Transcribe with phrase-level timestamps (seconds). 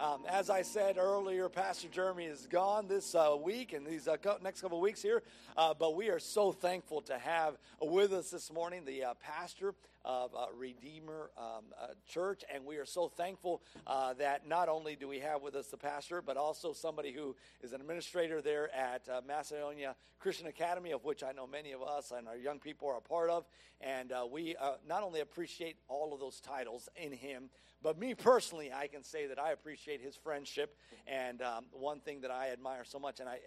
[0.00, 4.16] Um, as I said earlier, Pastor Jeremy is gone this uh, week and these uh,
[4.42, 5.22] next couple weeks here,
[5.58, 9.74] uh, but we are so thankful to have with us this morning the uh, pastor
[10.04, 12.42] of uh, Redeemer um, uh, Church.
[12.52, 15.76] And we are so thankful uh, that not only do we have with us the
[15.76, 21.04] pastor, but also somebody who is an administrator there at uh, Macedonia Christian Academy, of
[21.04, 23.46] which I know many of us and our young people are a part of.
[23.80, 27.50] And uh, we uh, not only appreciate all of those titles in him,
[27.82, 30.76] but me personally, I can say that I appreciate his friendship.
[31.06, 33.38] And um, one thing that I admire so much, and I,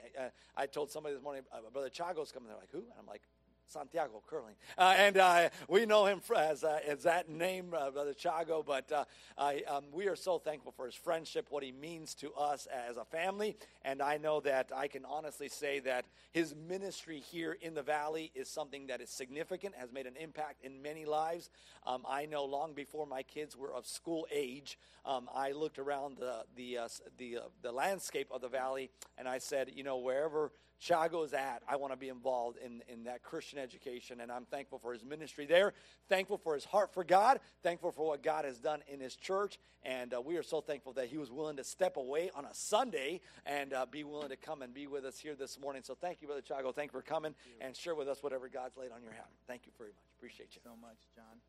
[0.57, 2.49] I told somebody this morning, Brother Chago's coming.
[2.49, 2.79] They're like, who?
[2.79, 3.21] And I'm like,
[3.67, 4.55] Santiago Curling.
[4.77, 8.91] Uh, and uh, we know him as, uh, as that name, uh, Brother Chago, but
[8.91, 9.05] uh,
[9.38, 12.98] I, um, we are so thankful for his friendship, what he means to us as
[12.98, 13.58] a family.
[13.84, 18.31] And I know that I can honestly say that his ministry here in the valley
[18.36, 21.50] is something that is significant, has made an impact in many lives.
[21.86, 26.17] Um, I know long before my kids were of school age, um, I looked around
[26.17, 30.52] the, the, uh, the, the landscape of the valley and I said, you know, wherever
[30.84, 31.64] Chago's at.
[31.67, 35.03] I want to be involved in, in that Christian education, and I'm thankful for his
[35.03, 35.73] ministry there,
[36.09, 39.59] thankful for his heart for God, thankful for what God has done in his church,
[39.84, 42.54] and uh, we are so thankful that he was willing to step away on a
[42.54, 45.81] Sunday and uh, be willing to come and be with us here this morning.
[45.84, 46.76] So thank you, Brother Chago.
[46.76, 49.30] Thank you for coming and share with us whatever God's laid on your heart.
[49.48, 50.04] Thank you very much.
[50.17, 50.61] Appreciate you.
[50.64, 51.39] so much, John.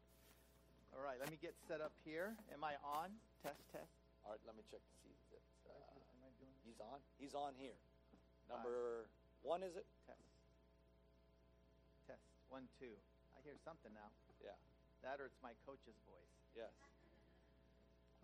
[0.94, 2.36] All right, let me get set up here.
[2.54, 3.10] Am I on?
[3.42, 3.90] Test, test.
[4.24, 5.74] All right, let me check to see if uh,
[6.62, 6.98] he's on.
[7.18, 7.74] He's on here.
[8.48, 9.10] Number
[9.44, 9.84] one, is it?
[10.08, 10.24] Test.
[12.08, 12.24] Test.
[12.48, 12.96] One, two.
[13.36, 14.08] I hear something now.
[14.40, 14.56] Yeah.
[15.04, 16.32] That or it's my coach's voice.
[16.56, 16.72] Yes.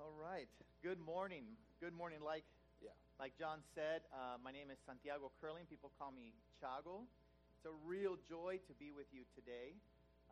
[0.01, 0.49] All right.
[0.81, 1.45] Good morning.
[1.77, 2.25] Good morning.
[2.25, 2.49] Like,
[2.81, 2.97] yeah.
[3.21, 5.69] like John said, uh, my name is Santiago Curling.
[5.69, 7.05] People call me Chago.
[7.61, 9.77] It's a real joy to be with you today.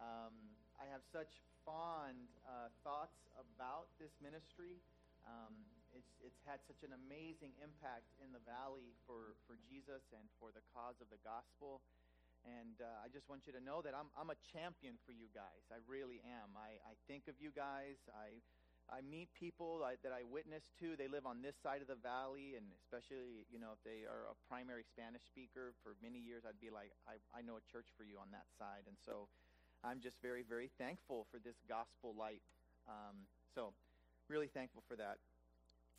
[0.01, 0.33] Um,
[0.81, 1.29] I have such
[1.69, 4.81] fond uh, thoughts about this ministry.
[5.29, 5.53] Um,
[5.99, 10.55] it's, it's had such an amazing impact in the valley for, for Jesus and for
[10.55, 11.83] the cause of the gospel.
[12.47, 15.27] And uh, I just want you to know that I'm, I'm a champion for you
[15.35, 15.67] guys.
[15.75, 16.55] I really am.
[16.55, 17.99] I, I think of you guys.
[18.15, 18.39] I,
[18.89, 20.95] I meet people I, that I witness to.
[20.95, 24.31] They live on this side of the valley, and especially, you know, if they are
[24.31, 27.91] a primary Spanish speaker for many years, I'd be like, I, I know a church
[27.99, 28.87] for you on that side.
[28.87, 29.27] And so
[29.83, 32.41] I'm just very, very thankful for this gospel light.
[32.87, 33.75] Um, so,
[34.31, 35.19] really thankful for that.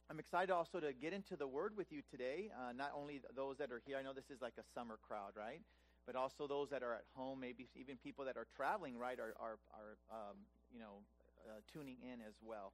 [0.10, 2.50] I'm excited also to get into the Word with you today.
[2.58, 5.38] Uh, not only those that are here, I know this is like a summer crowd,
[5.38, 5.62] right?
[6.08, 9.36] But also those that are at home, maybe even people that are traveling, right, are,
[9.40, 10.38] are, are um,
[10.74, 11.06] you know,
[11.46, 12.74] uh, tuning in as well.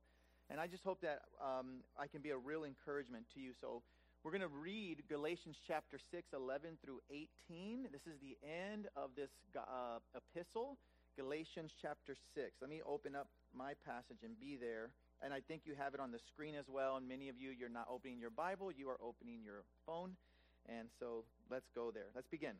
[0.49, 3.51] And I just hope that um, I can be a real encouragement to you.
[3.59, 3.83] So
[4.23, 7.89] we're going to read Galatians chapter 6, 11 through 18.
[7.91, 10.77] This is the end of this uh, epistle,
[11.17, 12.57] Galatians chapter 6.
[12.61, 14.91] Let me open up my passage and be there
[15.23, 16.97] and I think you have it on the screen as well.
[16.97, 20.11] And many of you, you're not opening your Bible, you are opening your phone.
[20.67, 22.07] And so let's go there.
[22.15, 22.55] Let's begin.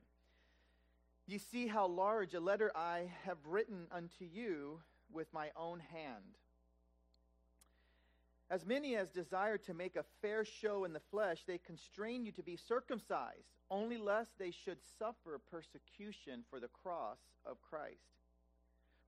[1.27, 4.79] You see how large a letter I have written unto you
[5.11, 6.37] with my own hand.
[8.51, 12.31] As many as desire to make a fair show in the flesh, they constrain you
[12.33, 18.15] to be circumcised, only lest they should suffer persecution for the cross of Christ.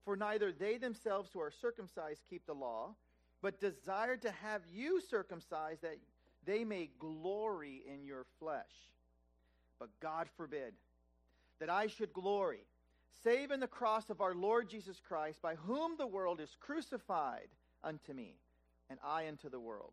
[0.07, 2.95] For neither they themselves who are circumcised keep the law
[3.41, 5.97] but desire to have you circumcised that
[6.45, 8.71] they may glory in your flesh.
[9.81, 10.75] But God forbid
[11.59, 12.61] that I should glory,
[13.21, 17.49] save in the cross of our Lord Jesus Christ, by whom the world is crucified
[17.83, 18.37] unto me,
[18.89, 19.91] and I unto the world.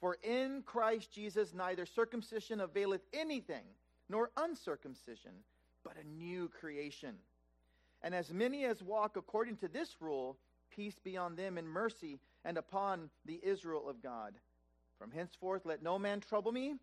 [0.00, 3.64] For in Christ Jesus neither circumcision availeth anything,
[4.08, 5.32] nor uncircumcision,
[5.82, 7.16] but a new creation.
[8.04, 10.38] And as many as walk according to this rule,
[10.74, 14.34] Peace be on them and mercy, and upon the Israel of God.
[14.98, 16.74] From henceforth let no man trouble me,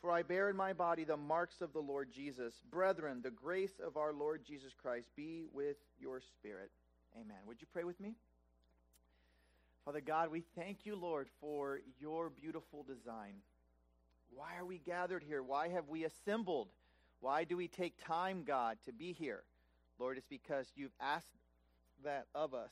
[0.00, 2.54] for I bear in my body the marks of the Lord Jesus.
[2.70, 6.70] Brethren, the grace of our Lord Jesus Christ be with your spirit.
[7.14, 7.38] Amen.
[7.46, 8.14] Would you pray with me?
[9.84, 13.34] Father God, we thank you, Lord, for your beautiful design.
[14.30, 15.42] Why are we gathered here?
[15.42, 16.68] Why have we assembled?
[17.20, 19.44] Why do we take time, God, to be here?
[19.98, 21.34] Lord, it's because you've asked
[22.04, 22.70] that of us.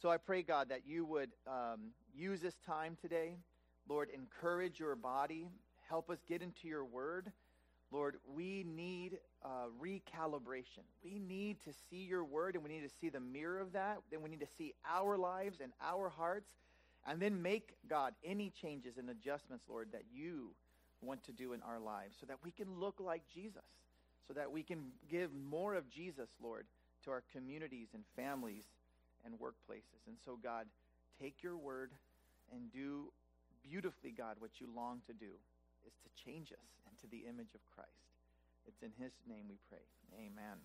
[0.00, 3.36] So I pray, God, that you would um, use this time today.
[3.88, 5.48] Lord, encourage your body.
[5.88, 7.32] Help us get into your word.
[7.90, 10.84] Lord, we need uh, recalibration.
[11.02, 13.98] We need to see your word and we need to see the mirror of that.
[14.10, 16.50] Then we need to see our lives and our hearts
[17.06, 20.50] and then make, God, any changes and adjustments, Lord, that you
[21.00, 23.62] want to do in our lives so that we can look like Jesus,
[24.28, 26.66] so that we can give more of Jesus, Lord,
[27.04, 28.64] to our communities and families
[29.24, 30.06] and workplaces.
[30.06, 30.66] And so, God,
[31.20, 31.92] take your word
[32.52, 33.10] and do
[33.68, 35.32] beautifully, God, what you long to do
[35.86, 37.90] is to change us into the image of Christ.
[38.66, 39.78] It's in his name we pray.
[40.14, 40.58] Amen.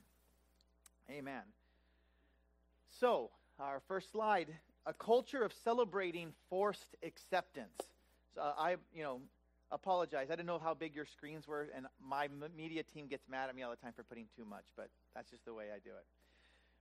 [1.09, 1.43] Amen.
[2.99, 4.47] So, our first slide
[4.85, 7.79] a culture of celebrating forced acceptance.
[8.35, 9.21] So I, you know,
[9.73, 10.27] apologize.
[10.29, 13.55] I didn't know how big your screens were, and my media team gets mad at
[13.55, 15.89] me all the time for putting too much, but that's just the way I do
[15.89, 16.05] it.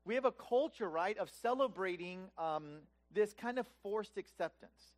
[0.04, 2.80] We have a culture, right, of celebrating um,
[3.12, 4.96] this kind of forced acceptance.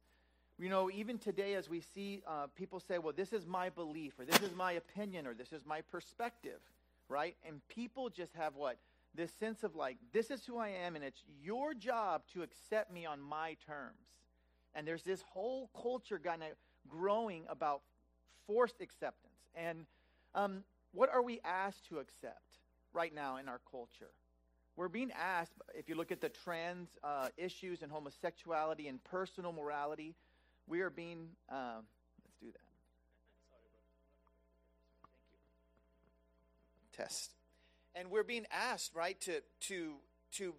[0.59, 4.19] You know, even today, as we see uh, people say, well, this is my belief,
[4.19, 6.61] or this is my opinion, or this is my perspective,
[7.09, 7.37] right?
[7.47, 8.79] And people just have what?
[9.15, 12.93] This sense of like, this is who I am, and it's your job to accept
[12.93, 13.99] me on my terms.
[14.75, 16.23] And there's this whole culture of
[16.89, 17.83] growing about
[18.47, 19.33] forced acceptance.
[19.55, 19.87] And
[20.35, 22.59] um, what are we asked to accept
[22.93, 24.11] right now in our culture?
[24.77, 29.53] We're being asked, if you look at the trans uh, issues and homosexuality and personal
[29.53, 30.15] morality,
[30.67, 31.85] we are being, um,
[32.25, 32.61] let's do that.
[36.97, 37.31] Test.
[37.95, 39.95] And we're being asked, right, to, to,
[40.33, 40.55] to,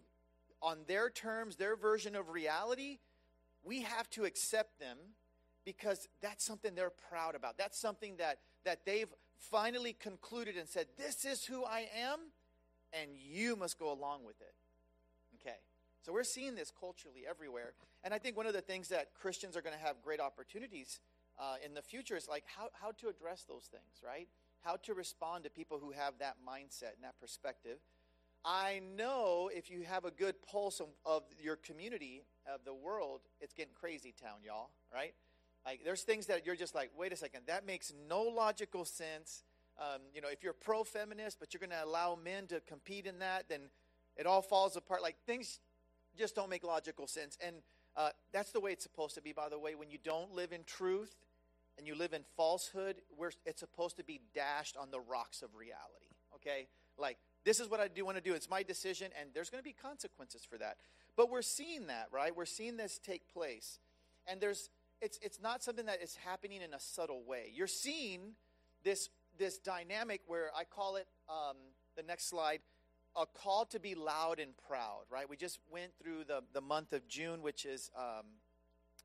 [0.62, 3.00] on their terms, their version of reality,
[3.64, 4.98] we have to accept them
[5.66, 7.58] because that's something they're proud about.
[7.58, 12.20] That's something that, that they've finally concluded and said, This is who I am,
[12.94, 14.54] and you must go along with it.
[15.42, 15.58] Okay.
[16.06, 17.74] So we're seeing this culturally everywhere.
[18.04, 21.00] And I think one of the things that Christians are going to have great opportunities
[21.40, 24.28] uh, in the future is like how, how to address those things, right?
[24.64, 27.80] How to respond to people who have that mindset and that perspective.
[28.46, 33.22] I know if you have a good pulse of, of your community, of the world,
[33.42, 35.16] it's getting crazy town, y'all, right?
[35.66, 39.44] Like, there's things that you're just like, wait a second, that makes no logical sense.
[39.80, 43.08] Um, you know, if you're pro feminist, but you're going to allow men to compete
[43.08, 43.62] in that, then
[44.16, 45.02] it all falls apart.
[45.02, 45.60] Like, things
[46.18, 47.38] just don't make logical sense.
[47.46, 47.58] And
[47.98, 49.76] uh, that's the way it's supposed to be, by the way.
[49.76, 51.16] When you don't live in truth
[51.78, 52.98] and you live in falsehood,
[53.46, 56.14] it's supposed to be dashed on the rocks of reality.
[56.36, 56.68] Okay?
[56.98, 58.34] Like, this is what I do want to do.
[58.34, 60.78] It's my decision, and there's going to be consequences for that.
[61.18, 62.36] But we're seeing that, right?
[62.36, 63.80] We're seeing this take place.
[64.28, 64.70] And there's
[65.02, 67.52] it's, it's not something that is happening in a subtle way.
[67.54, 68.34] You're seeing
[68.84, 71.58] this, this dynamic where I call it, um,
[71.96, 72.60] the next slide,
[73.16, 75.30] a call to be loud and proud, right?
[75.30, 78.26] We just went through the, the month of June, which is um,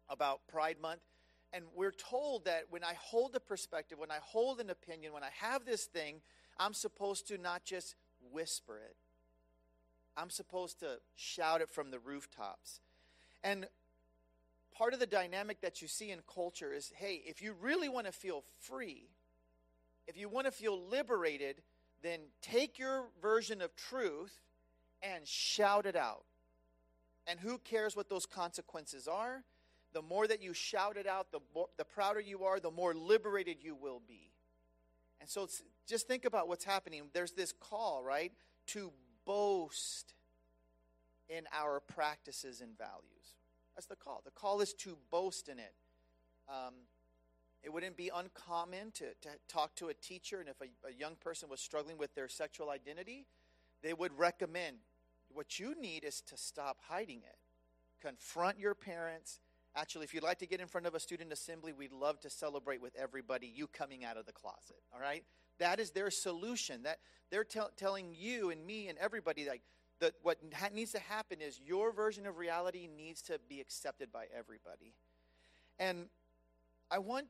[0.08, 1.00] about Pride Month.
[1.52, 5.25] And we're told that when I hold a perspective, when I hold an opinion, when
[5.25, 6.20] I have this thing,
[6.58, 7.94] I'm supposed to not just
[8.32, 8.96] whisper it,
[10.16, 12.81] I'm supposed to shout it from the rooftops.
[13.43, 13.66] And
[14.81, 18.06] part of the dynamic that you see in culture is hey, if you really want
[18.06, 19.11] to feel free,
[20.06, 21.61] if you want to feel liberated,
[22.03, 24.41] then take your version of truth
[25.03, 26.25] and shout it out.
[27.27, 29.44] And who cares what those consequences are?
[29.93, 32.94] The more that you shout it out, the, more, the prouder you are, the more
[32.94, 34.31] liberated you will be.
[35.21, 35.47] And so
[35.87, 37.03] just think about what's happening.
[37.12, 38.32] There's this call, right,
[38.69, 38.93] to
[39.27, 40.15] boast
[41.29, 43.21] in our practices and values.
[43.81, 44.21] That's the call.
[44.27, 45.73] The call is to boast in it.
[46.50, 46.75] Um,
[47.62, 51.15] it wouldn't be uncommon to, to talk to a teacher, and if a, a young
[51.15, 53.25] person was struggling with their sexual identity,
[53.82, 54.77] they would recommend
[55.32, 57.38] what you need is to stop hiding it.
[58.03, 59.41] Confront your parents.
[59.75, 62.29] Actually, if you'd like to get in front of a student assembly, we'd love to
[62.29, 64.82] celebrate with everybody you coming out of the closet.
[64.93, 65.25] All right?
[65.58, 66.82] That is their solution.
[66.82, 66.99] That
[67.31, 69.63] they're tell, telling you and me and everybody like
[70.00, 74.10] that what ha- needs to happen is your version of reality needs to be accepted
[74.12, 74.94] by everybody.
[75.78, 76.06] And
[76.90, 77.26] I want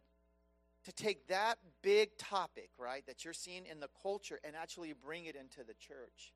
[0.85, 5.27] to take that big topic, right, that you're seeing in the culture and actually bring
[5.27, 6.33] it into the church.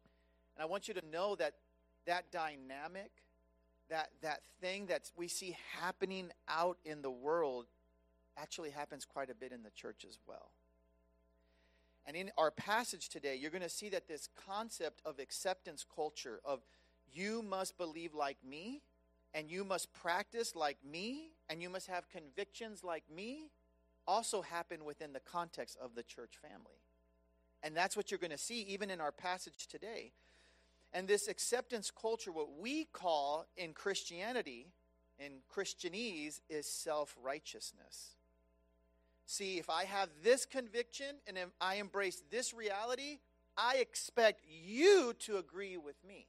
[0.57, 1.55] And I want you to know that
[2.07, 3.11] that dynamic,
[3.89, 7.67] that that thing that we see happening out in the world
[8.37, 10.51] actually happens quite a bit in the church as well.
[12.07, 16.41] And in our passage today, you're going to see that this concept of acceptance culture,
[16.45, 16.61] of
[17.13, 18.83] you must believe like me,
[19.33, 23.49] and you must practice like me, and you must have convictions like me,
[24.07, 26.83] also happen within the context of the church family.
[27.63, 30.13] And that's what you're going to see even in our passage today.
[30.93, 34.69] And this acceptance culture, what we call in Christianity,
[35.19, 38.17] in Christianese, is self righteousness.
[39.27, 43.19] See, if I have this conviction and if I embrace this reality,
[43.57, 46.27] I expect you to agree with me.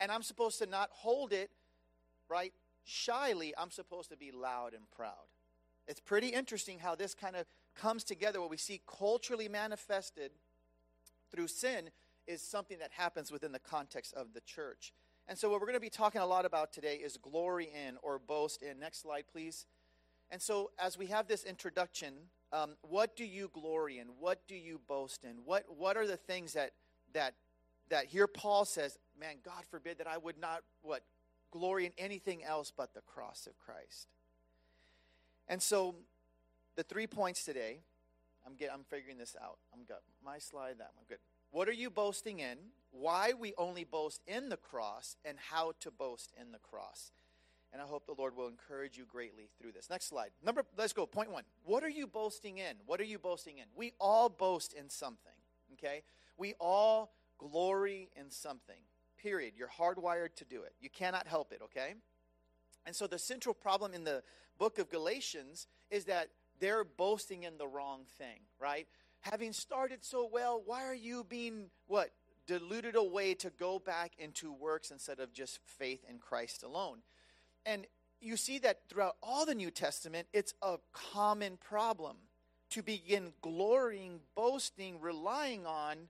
[0.00, 1.50] And I'm supposed to not hold it,
[2.28, 2.52] right,
[2.84, 3.54] shyly.
[3.56, 5.28] I'm supposed to be loud and proud.
[5.86, 8.40] It's pretty interesting how this kind of comes together.
[8.40, 10.32] What we see culturally manifested
[11.30, 11.90] through sin
[12.26, 14.92] is something that happens within the context of the church.
[15.28, 17.96] And so, what we're going to be talking a lot about today is glory in
[18.02, 18.78] or boast in.
[18.78, 19.66] Next slide, please.
[20.32, 22.14] And so, as we have this introduction,
[22.54, 24.06] um, what do you glory in?
[24.18, 25.36] What do you boast in?
[25.44, 26.72] What What are the things that
[27.12, 27.34] that
[27.90, 31.04] that here Paul says, "Man, God forbid that I would not what
[31.50, 34.08] glory in anything else but the cross of Christ."
[35.48, 35.96] And so,
[36.76, 37.82] the three points today,
[38.46, 39.58] I'm get, I'm figuring this out.
[39.74, 40.78] I'm got my slide.
[40.78, 41.18] That one good.
[41.50, 42.56] What are you boasting in?
[42.90, 47.12] Why we only boast in the cross, and how to boast in the cross.
[47.72, 49.88] And I hope the Lord will encourage you greatly through this.
[49.88, 50.30] Next slide.
[50.44, 51.06] Number, let's go.
[51.06, 51.44] Point one.
[51.64, 52.76] What are you boasting in?
[52.84, 53.64] What are you boasting in?
[53.74, 55.32] We all boast in something,
[55.72, 56.02] okay?
[56.36, 58.76] We all glory in something,
[59.20, 59.54] period.
[59.56, 60.74] You're hardwired to do it.
[60.80, 61.94] You cannot help it, okay?
[62.84, 64.22] And so the central problem in the
[64.58, 66.28] book of Galatians is that
[66.60, 68.86] they're boasting in the wrong thing, right?
[69.20, 72.10] Having started so well, why are you being, what,
[72.46, 76.98] deluded away to go back into works instead of just faith in Christ alone?
[77.64, 77.86] And
[78.20, 82.16] you see that throughout all the New Testament, it's a common problem
[82.70, 86.08] to begin glorying, boasting, relying on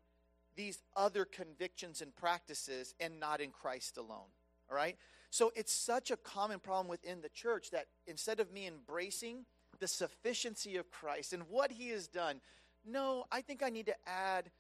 [0.55, 4.29] these other convictions and practices and not in Christ alone.
[4.71, 4.97] All right?
[5.31, 9.47] So it's such a common problem within the church that instead of me embracing
[9.81, 12.41] the sufficiency of Christ and what he has done,
[12.85, 14.51] no, I think I need to add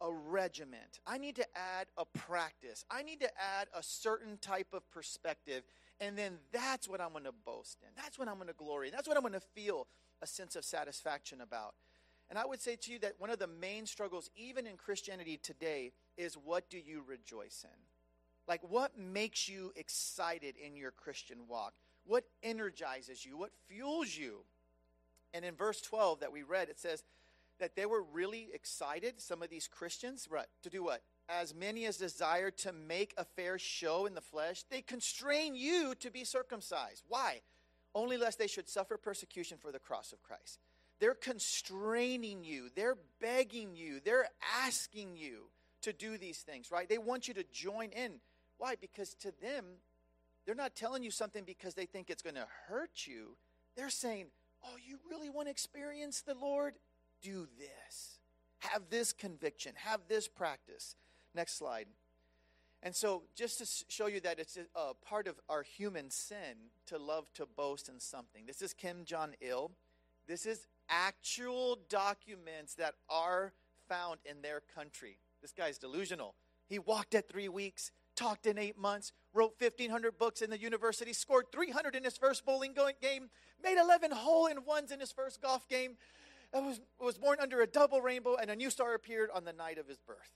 [0.00, 1.00] a regiment.
[1.06, 2.84] I need to add a practice.
[2.90, 5.62] I need to add a certain type of perspective
[6.00, 7.88] and then that's what I'm going to boast in.
[7.96, 8.92] That's what I'm going to glory in.
[8.92, 9.86] That's what I'm going to feel
[10.22, 11.74] a sense of satisfaction about.
[12.28, 15.38] And I would say to you that one of the main struggles, even in Christianity
[15.40, 17.78] today, is what do you rejoice in?
[18.48, 21.74] Like, what makes you excited in your Christian walk?
[22.04, 23.36] What energizes you?
[23.36, 24.44] What fuels you?
[25.34, 27.02] And in verse 12 that we read, it says
[27.58, 31.02] that they were really excited, some of these Christians, right, to do what?
[31.28, 35.94] As many as desire to make a fair show in the flesh, they constrain you
[35.96, 37.04] to be circumcised.
[37.08, 37.40] Why?
[37.94, 40.60] Only lest they should suffer persecution for the cross of Christ.
[41.00, 44.28] They're constraining you, they're begging you, they're
[44.64, 45.50] asking you
[45.82, 46.88] to do these things, right?
[46.88, 48.20] They want you to join in.
[48.58, 48.76] Why?
[48.80, 49.64] Because to them,
[50.44, 53.36] they're not telling you something because they think it's going to hurt you.
[53.76, 54.26] They're saying,
[54.64, 56.74] Oh, you really want to experience the Lord?
[57.22, 58.18] Do this.
[58.58, 60.96] Have this conviction, have this practice.
[61.36, 61.86] Next slide.
[62.82, 66.96] And so, just to show you that it's a part of our human sin to
[66.96, 68.46] love to boast in something.
[68.46, 69.70] This is Kim Jong il.
[70.26, 73.52] This is actual documents that are
[73.86, 75.18] found in their country.
[75.42, 76.36] This guy's delusional.
[76.68, 81.12] He walked at three weeks, talked in eight months, wrote 1,500 books in the university,
[81.12, 83.28] scored 300 in his first bowling game,
[83.62, 85.96] made 11 hole in ones in his first golf game,
[86.54, 89.76] was, was born under a double rainbow, and a new star appeared on the night
[89.76, 90.30] of his birth.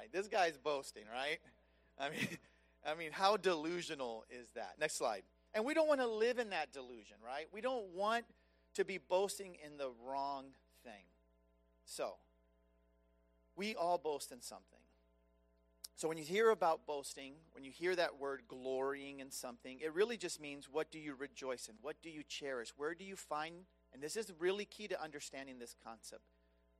[0.00, 1.40] Right, this guy's boasting, right?
[1.98, 2.38] I mean,
[2.86, 4.76] I mean, how delusional is that?
[4.80, 5.24] Next slide.
[5.52, 7.46] And we don't want to live in that delusion, right?
[7.52, 8.24] We don't want
[8.76, 10.46] to be boasting in the wrong
[10.84, 11.04] thing.
[11.84, 12.14] So,
[13.56, 14.78] we all boast in something.
[15.96, 19.92] So, when you hear about boasting, when you hear that word glorying in something, it
[19.92, 21.74] really just means what do you rejoice in?
[21.82, 22.72] What do you cherish?
[22.74, 23.52] Where do you find,
[23.92, 26.22] and this is really key to understanding this concept,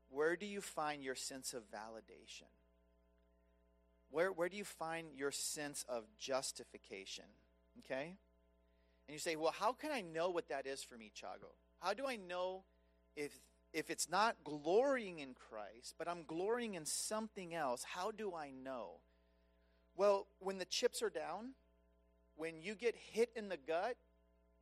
[0.09, 2.49] where do you find your sense of validation?
[4.11, 7.25] Where, where do you find your sense of justification?
[7.79, 8.15] Okay?
[9.07, 11.53] And you say, well, how can I know what that is for me, Chago?
[11.81, 12.65] How do I know
[13.17, 13.33] if,
[13.73, 17.85] if it's not glorying in Christ, but I'm glorying in something else?
[17.85, 19.01] How do I know?
[19.97, 21.55] Well, when the chips are down,
[22.37, 23.97] when you get hit in the gut,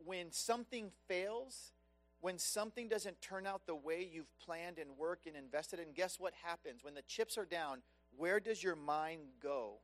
[0.05, 1.73] when something fails,
[2.21, 6.19] when something doesn't turn out the way you've planned and worked and invested in, guess
[6.19, 6.83] what happens?
[6.83, 7.83] When the chips are down,
[8.19, 9.75] where does your mind go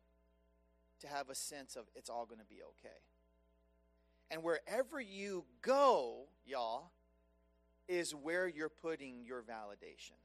[1.00, 2.96] to have a sense of it's all going to be okay?
[4.30, 6.90] And wherever you go, y'all,
[7.88, 10.18] is where you're putting your validation.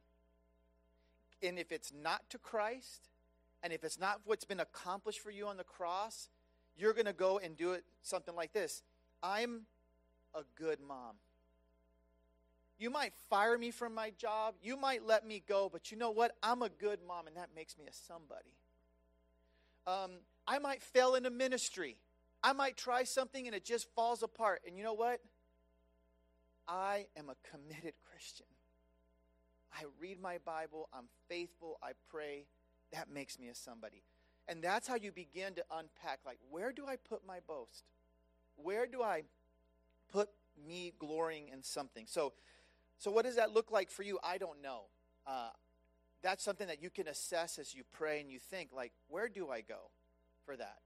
[1.43, 3.09] And if it's not to Christ,
[3.61, 6.29] and if it's not what's been accomplished for you on the cross,
[6.75, 8.81] you're going to go and do it something like this
[9.21, 9.61] I'm
[10.33, 11.15] a good mom.
[12.79, 14.55] You might fire me from my job.
[14.61, 16.35] You might let me go, but you know what?
[16.41, 18.55] I'm a good mom, and that makes me a somebody.
[19.85, 20.11] Um,
[20.47, 21.97] I might fail in a ministry.
[22.43, 24.61] I might try something and it just falls apart.
[24.65, 25.19] And you know what?
[26.67, 28.45] I am a committed Christian.
[29.73, 30.89] I read my Bible.
[30.93, 31.77] I'm faithful.
[31.83, 32.45] I pray.
[32.93, 34.03] That makes me a somebody.
[34.47, 37.83] And that's how you begin to unpack like, where do I put my boast?
[38.55, 39.23] Where do I
[40.11, 40.29] put
[40.67, 42.05] me glorying in something?
[42.07, 42.33] So,
[42.99, 44.19] so, what does that look like for you?
[44.21, 44.81] I don't know.
[45.25, 45.51] Uh,
[46.21, 49.49] that's something that you can assess as you pray and you think, like, where do
[49.49, 49.89] I go
[50.45, 50.79] for that?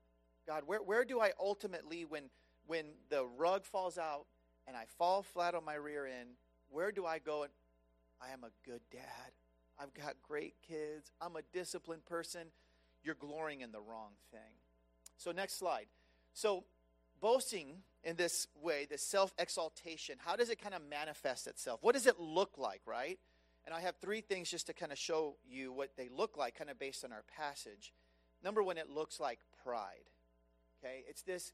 [0.47, 2.25] God, where, where do I ultimately, when,
[2.67, 4.27] when the rug falls out
[4.67, 6.29] and I fall flat on my rear end,
[6.69, 7.43] where do I go?
[7.43, 7.51] And
[8.21, 9.31] I am a good dad.
[9.79, 11.11] I've got great kids.
[11.19, 12.49] I'm a disciplined person.
[13.03, 14.59] You're glorying in the wrong thing.
[15.17, 15.87] So, next slide.
[16.33, 16.65] So,
[17.19, 21.79] boasting in this way, this self exaltation, how does it kind of manifest itself?
[21.81, 23.19] What does it look like, right?
[23.65, 26.57] And I have three things just to kind of show you what they look like,
[26.57, 27.93] kind of based on our passage.
[28.43, 30.09] Number one, it looks like pride.
[30.83, 31.03] Okay?
[31.07, 31.53] It's this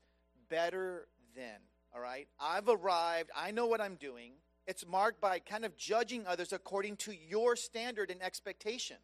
[0.50, 1.60] better than,
[1.94, 2.28] all right?
[2.40, 4.34] I've arrived, I know what I'm doing.
[4.66, 8.98] It's marked by kind of judging others according to your standard and expectation.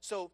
[0.00, 0.30] So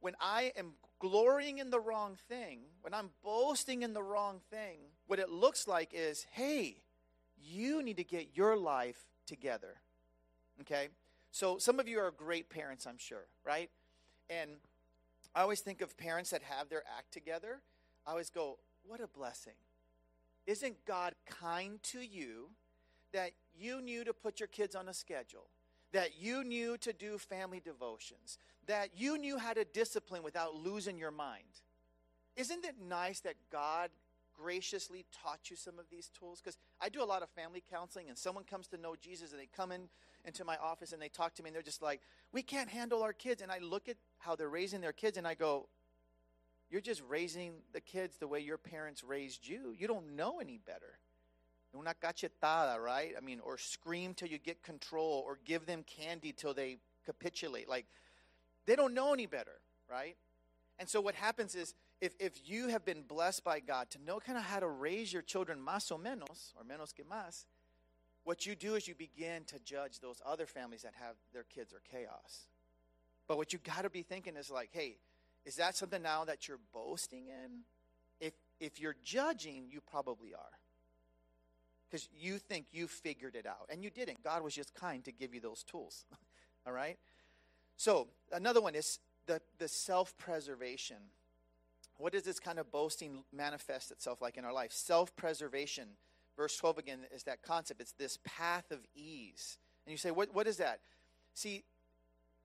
[0.00, 4.78] when I am glorying in the wrong thing, when I'm boasting in the wrong thing,
[5.06, 6.76] what it looks like is hey,
[7.42, 9.74] you need to get your life together.
[10.60, 10.88] Okay?
[11.30, 13.70] So some of you are great parents, I'm sure, right?
[14.30, 14.50] And
[15.34, 17.60] I always think of parents that have their act together.
[18.06, 19.54] I always go, what a blessing.
[20.46, 22.50] Isn't God kind to you
[23.12, 25.48] that you knew to put your kids on a schedule?
[25.92, 30.98] That you knew to do family devotions, that you knew how to discipline without losing
[30.98, 31.62] your mind.
[32.36, 33.90] Isn't it nice that God
[34.34, 36.40] graciously taught you some of these tools?
[36.40, 39.40] Because I do a lot of family counseling, and someone comes to know Jesus, and
[39.40, 39.88] they come in
[40.24, 42.00] into my office and they talk to me, and they're just like,
[42.32, 45.26] "We can't handle our kids." And I look at how they're raising their kids, and
[45.26, 45.68] I go,
[46.70, 49.72] "You're just raising the kids the way your parents raised you.
[49.72, 50.98] You don't know any better."
[51.74, 53.14] Una cachetada, right?
[53.16, 57.68] I mean, or scream till you get control, or give them candy till they capitulate.
[57.68, 57.86] Like,
[58.64, 60.16] they don't know any better, right?
[60.78, 61.74] And so what happens is
[62.04, 65.10] if, if you have been blessed by God to know kind of how to raise
[65.10, 67.46] your children más o menos, or menos que más,
[68.24, 71.72] what you do is you begin to judge those other families that have their kids
[71.72, 72.48] are chaos.
[73.26, 74.98] But what you got to be thinking is like, hey,
[75.46, 77.60] is that something now that you're boasting in?
[78.20, 80.58] If if you're judging, you probably are.
[81.90, 83.68] Because you think you figured it out.
[83.70, 84.22] And you didn't.
[84.22, 86.04] God was just kind to give you those tools.
[86.66, 86.98] All right?
[87.76, 90.96] So another one is the, the self-preservation.
[91.98, 94.72] What does this kind of boasting manifest itself like in our life?
[94.72, 95.88] Self-preservation.
[96.36, 97.80] Verse 12 again is that concept.
[97.80, 99.58] It's this path of ease.
[99.86, 100.80] And you say, what, what is that?
[101.34, 101.64] See,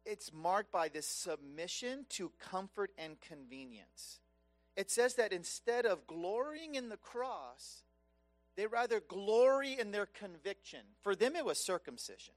[0.05, 4.19] it's marked by this submission to comfort and convenience.
[4.75, 7.83] It says that instead of glorying in the cross,
[8.55, 10.79] they rather glory in their conviction.
[11.01, 12.33] For them, it was circumcision.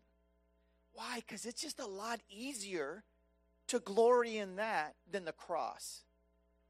[0.94, 1.16] Why?
[1.16, 3.04] Because it's just a lot easier
[3.68, 6.02] to glory in that than the cross.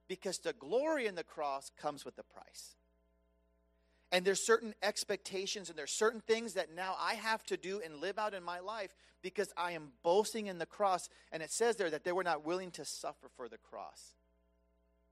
[0.09, 2.75] Because the glory in the cross comes with the price.
[4.11, 7.97] And there's certain expectations and there's certain things that now I have to do and
[7.97, 11.09] live out in my life because I am boasting in the cross.
[11.33, 14.15] And it says there that they were not willing to suffer for the cross.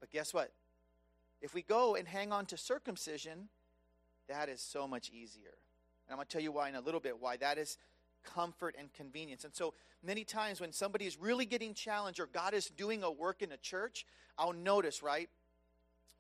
[0.00, 0.53] But guess what?
[1.40, 3.48] If we go and hang on to circumcision,
[4.29, 5.55] that is so much easier.
[6.07, 7.79] And I'm going to tell you why in a little bit, why that is
[8.23, 9.45] comfort and convenience.
[9.45, 13.11] And so many times when somebody is really getting challenged or God is doing a
[13.11, 14.07] work in a church,
[14.39, 15.29] I'll notice, right?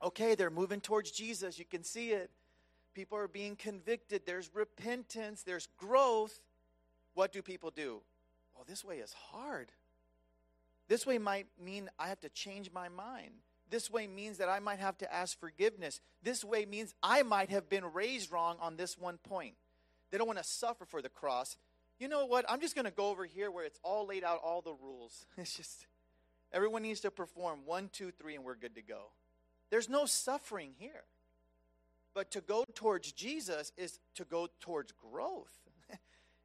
[0.02, 1.58] Okay, they're moving towards Jesus.
[1.58, 2.30] You can see it.
[2.94, 4.22] People are being convicted.
[4.26, 5.42] There's repentance.
[5.42, 6.40] There's growth.
[7.14, 8.00] What do people do?
[8.54, 9.70] Well, this way is hard.
[10.88, 13.30] This way might mean I have to change my mind.
[13.70, 16.00] This way means that I might have to ask forgiveness.
[16.22, 19.54] This way means I might have been raised wrong on this one point.
[20.10, 21.56] They don't want to suffer for the cross.
[22.00, 22.46] You know what?
[22.48, 25.26] I'm just going to go over here where it's all laid out, all the rules.
[25.36, 25.86] It's just,
[26.50, 29.12] everyone needs to perform one, two, three, and we're good to go.
[29.70, 31.04] There's no suffering here.
[32.14, 35.52] But to go towards Jesus is to go towards growth.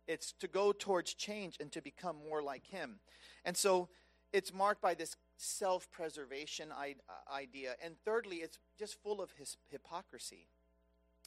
[0.08, 3.00] it's to go towards change and to become more like Him.
[3.46, 3.88] And so
[4.34, 7.76] it's marked by this self preservation uh, idea.
[7.82, 10.50] And thirdly, it's just full of his hypocrisy.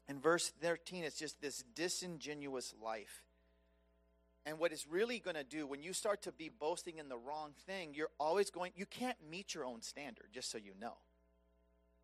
[0.06, 3.24] In verse 13, it's just this disingenuous life.
[4.48, 7.18] And what it's really going to do when you start to be boasting in the
[7.18, 10.94] wrong thing, you're always going, you can't meet your own standard, just so you know.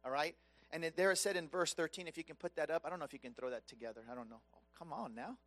[0.05, 0.37] All right?
[0.71, 2.99] And there it said in verse 13, if you can put that up, I don't
[2.99, 4.03] know if you can throw that together.
[4.13, 4.43] I don't know.
[4.55, 5.39] Oh, come on now.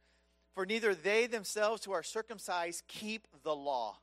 [0.55, 3.99] For neither they themselves who are circumcised keep the law.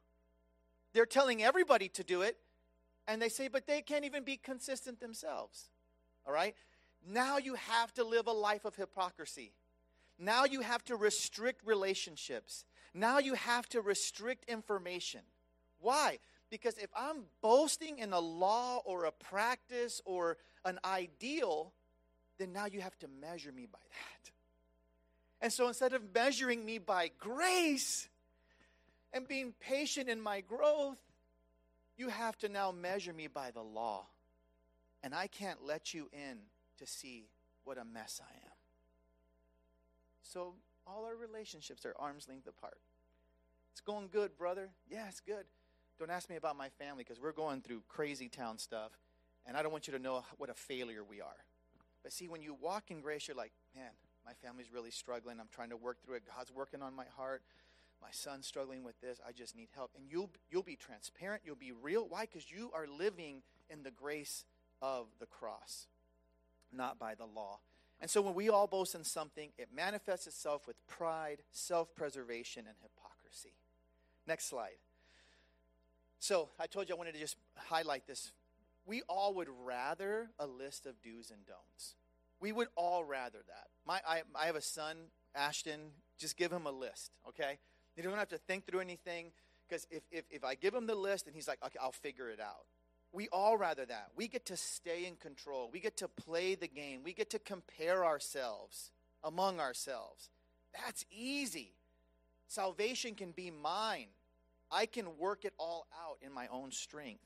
[0.92, 2.36] They're telling everybody to do it,
[3.08, 5.68] and they say, but they can't even be consistent themselves.
[6.24, 6.54] All right?
[7.04, 9.50] Now you have to live a life of hypocrisy.
[10.16, 12.64] Now you have to restrict relationships.
[12.94, 15.20] Now you have to restrict information.
[15.80, 16.18] Why?
[16.48, 21.72] Because if I'm boasting in a law or a practice or an ideal,
[22.38, 24.30] then now you have to measure me by that.
[25.40, 28.08] And so instead of measuring me by grace
[29.12, 30.98] and being patient in my growth,
[31.96, 34.06] you have to now measure me by the law.
[35.02, 36.38] And I can't let you in
[36.78, 37.26] to see
[37.64, 38.52] what a mess I am.
[40.22, 40.54] So
[40.86, 42.78] all our relationships are arm's length apart.
[43.72, 44.70] It's going good, brother.
[44.88, 45.46] Yeah, it's good.
[45.98, 48.92] Don't ask me about my family because we're going through crazy town stuff,
[49.46, 51.44] and I don't want you to know what a failure we are.
[52.02, 53.90] But see, when you walk in grace, you're like, man,
[54.24, 55.40] my family's really struggling.
[55.40, 56.22] I'm trying to work through it.
[56.36, 57.42] God's working on my heart.
[58.00, 59.18] My son's struggling with this.
[59.26, 59.92] I just need help.
[59.96, 61.42] And you'll you'll be transparent.
[61.44, 62.06] You'll be real.
[62.08, 62.26] Why?
[62.26, 64.44] Because you are living in the grace
[64.82, 65.86] of the cross,
[66.72, 67.60] not by the law.
[68.04, 72.76] And so when we all boast in something, it manifests itself with pride, self-preservation, and
[72.82, 73.54] hypocrisy.
[74.26, 74.76] Next slide.
[76.18, 78.32] So I told you I wanted to just highlight this.
[78.84, 81.94] We all would rather a list of do's and don'ts.
[82.40, 83.68] We would all rather that.
[83.86, 84.98] My, I, I have a son,
[85.34, 85.80] Ashton.
[86.18, 87.58] Just give him a list, okay?
[87.96, 89.32] You don't have to think through anything
[89.66, 92.28] because if, if, if I give him the list and he's like, okay, I'll figure
[92.28, 92.66] it out.
[93.14, 94.08] We all rather that.
[94.16, 95.70] We get to stay in control.
[95.72, 97.02] We get to play the game.
[97.04, 98.90] We get to compare ourselves
[99.22, 100.30] among ourselves.
[100.74, 101.74] That's easy.
[102.48, 104.08] Salvation can be mine.
[104.70, 107.22] I can work it all out in my own strength.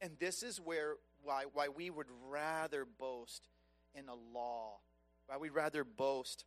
[0.00, 3.48] And this is where why, why we would rather boast
[3.94, 4.78] in a law,
[5.26, 6.44] why we'd rather boast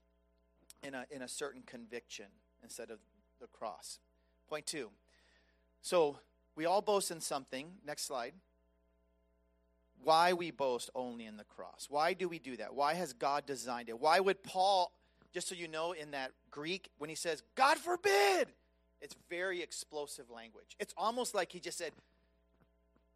[0.84, 2.28] in a, in a certain conviction
[2.64, 3.00] instead of
[3.42, 4.00] the cross.
[4.48, 4.92] Point two.
[5.82, 6.20] So
[6.58, 7.68] we all boast in something.
[7.86, 8.34] Next slide.
[10.04, 11.88] Why we boast only in the cross.
[11.90, 12.74] Why do we do that?
[12.74, 14.00] Why has God designed it?
[14.00, 14.92] Why would Paul,
[15.34, 18.48] just so you know, in that Greek, when he says, God forbid,
[19.02, 20.76] it's very explosive language.
[20.80, 21.92] It's almost like he just said,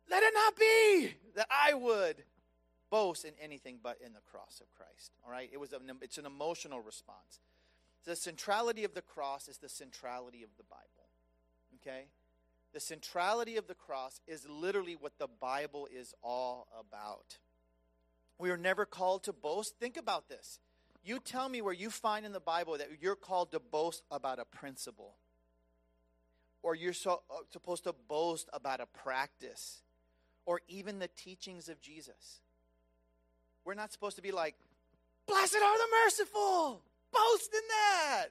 [0.09, 2.23] Let it not be that I would
[2.91, 5.13] boast in anything but in the cross of Christ.
[5.25, 5.49] All right?
[5.51, 7.39] It was an, it's an emotional response.
[8.05, 11.07] The centrality of the cross is the centrality of the Bible.
[11.81, 12.05] Okay?
[12.73, 17.37] The centrality of the cross is literally what the Bible is all about.
[18.37, 19.75] We are never called to boast.
[19.79, 20.59] Think about this.
[21.03, 24.39] You tell me where you find in the Bible that you're called to boast about
[24.39, 25.15] a principle,
[26.63, 29.81] or you're so, uh, supposed to boast about a practice,
[30.45, 32.41] or even the teachings of Jesus.
[33.65, 34.55] We're not supposed to be like,
[35.27, 36.81] Blessed are the merciful,
[37.11, 38.25] boast in that,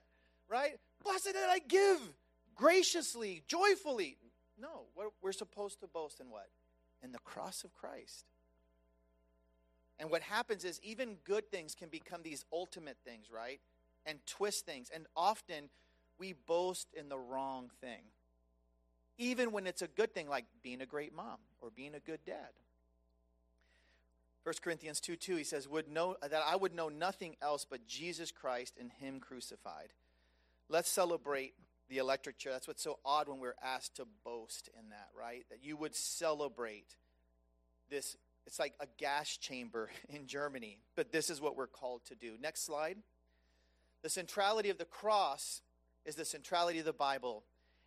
[0.49, 0.79] right?
[1.03, 2.01] Blessed that I give
[2.55, 4.19] graciously, joyfully.
[4.61, 6.49] No, what we're supposed to boast in what?
[7.03, 8.27] In the cross of Christ.
[9.99, 13.61] And what happens is even good things can become these ultimate things, right?
[14.07, 14.91] And twist things.
[14.95, 15.69] And often
[16.19, 18.03] we boast in the wrong thing.
[19.19, 22.21] Even when it's a good thing, like being a great mom or being a good
[22.25, 22.51] dad.
[24.45, 27.87] 1 Corinthians 2 2, he says, would know, that I would know nothing else but
[27.87, 29.91] Jesus Christ and Him crucified.
[30.71, 31.53] Let's celebrate
[31.91, 32.53] the electric chair.
[32.53, 35.45] That's what's so odd when we're asked to boast in that, right?
[35.51, 36.97] That you would celebrate
[37.91, 38.17] this.
[38.47, 42.37] It's like a gas chamber in Germany, but this is what we're called to do.
[42.41, 42.97] Next slide.
[44.03, 45.61] The centrality of the cross
[46.07, 47.45] is the centrality of the Bible.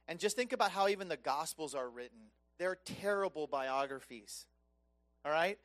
[0.08, 2.30] And just think about how even the Gospels are written.
[2.60, 4.46] They're terrible biographies.
[5.26, 5.58] All right?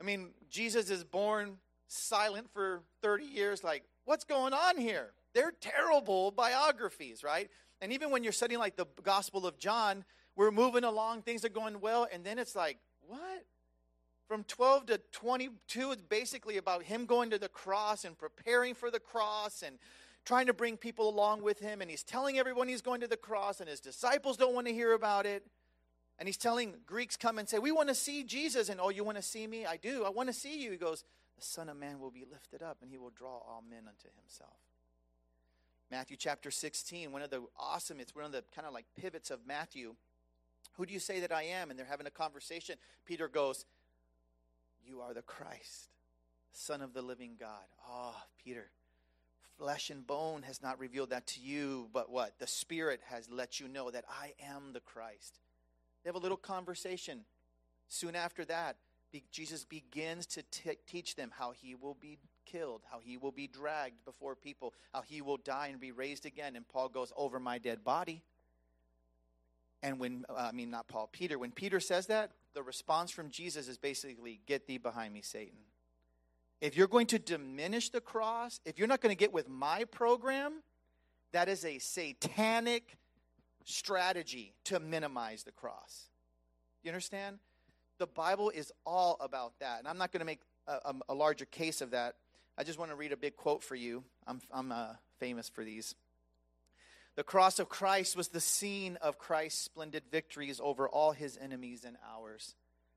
[0.00, 3.64] I mean, Jesus is born silent for 30 years.
[3.64, 5.12] Like, what's going on here?
[5.34, 7.48] They're terrible biographies, right?
[7.80, 10.04] And even when you're studying like the Gospel of John,
[10.36, 13.44] we're moving along, things are going well, and then it's like, what?
[14.28, 18.90] From 12 to 22 is basically about him going to the cross and preparing for
[18.90, 19.78] the cross and
[20.24, 21.80] trying to bring people along with him.
[21.80, 24.72] And he's telling everyone he's going to the cross, and his disciples don't want to
[24.72, 25.44] hear about it.
[26.18, 28.68] And he's telling Greeks come and say, We want to see Jesus.
[28.68, 29.64] And oh, you want to see me?
[29.64, 30.04] I do.
[30.04, 30.72] I want to see you.
[30.72, 31.04] He goes,
[31.36, 34.08] The Son of Man will be lifted up, and he will draw all men unto
[34.20, 34.58] himself.
[35.90, 39.30] Matthew chapter 16, one of the awesome, it's one of the kind of like pivots
[39.30, 39.94] of Matthew.
[40.76, 41.70] Who do you say that I am?
[41.70, 42.76] And they're having a conversation.
[43.06, 43.64] Peter goes,
[44.86, 45.88] You are the Christ,
[46.52, 47.64] Son of the living God.
[47.88, 48.70] Oh, Peter,
[49.56, 52.38] flesh and bone has not revealed that to you, but what?
[52.38, 55.40] The Spirit has let you know that I am the Christ.
[56.04, 57.20] They have a little conversation.
[57.88, 58.76] Soon after that,
[59.32, 62.18] Jesus begins to t- teach them how he will be
[62.50, 66.26] killed, how he will be dragged before people, how he will die and be raised
[66.26, 66.56] again.
[66.56, 68.22] And Paul goes, Over my dead body.
[69.82, 73.30] And when, uh, I mean, not Paul, Peter, when Peter says that, the response from
[73.30, 75.58] Jesus is basically, Get thee behind me, Satan.
[76.60, 79.84] If you're going to diminish the cross, if you're not going to get with my
[79.84, 80.62] program,
[81.32, 82.96] that is a satanic
[83.64, 86.08] strategy to minimize the cross.
[86.82, 87.38] You understand?
[87.98, 89.80] The Bible is all about that.
[89.80, 92.14] And I'm not going to make a, a, a, larger case of that.
[92.58, 94.02] I just want to read a big quote for you.
[94.26, 95.94] I'm, I'm uh, famous for these.
[97.14, 101.84] The cross of Christ was the scene of Christ's splendid victories over all his enemies
[101.84, 102.56] and ours.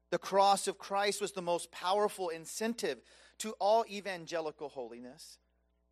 [0.10, 2.97] The cross of Christ was the most powerful incentive
[3.38, 5.38] to all evangelical holiness.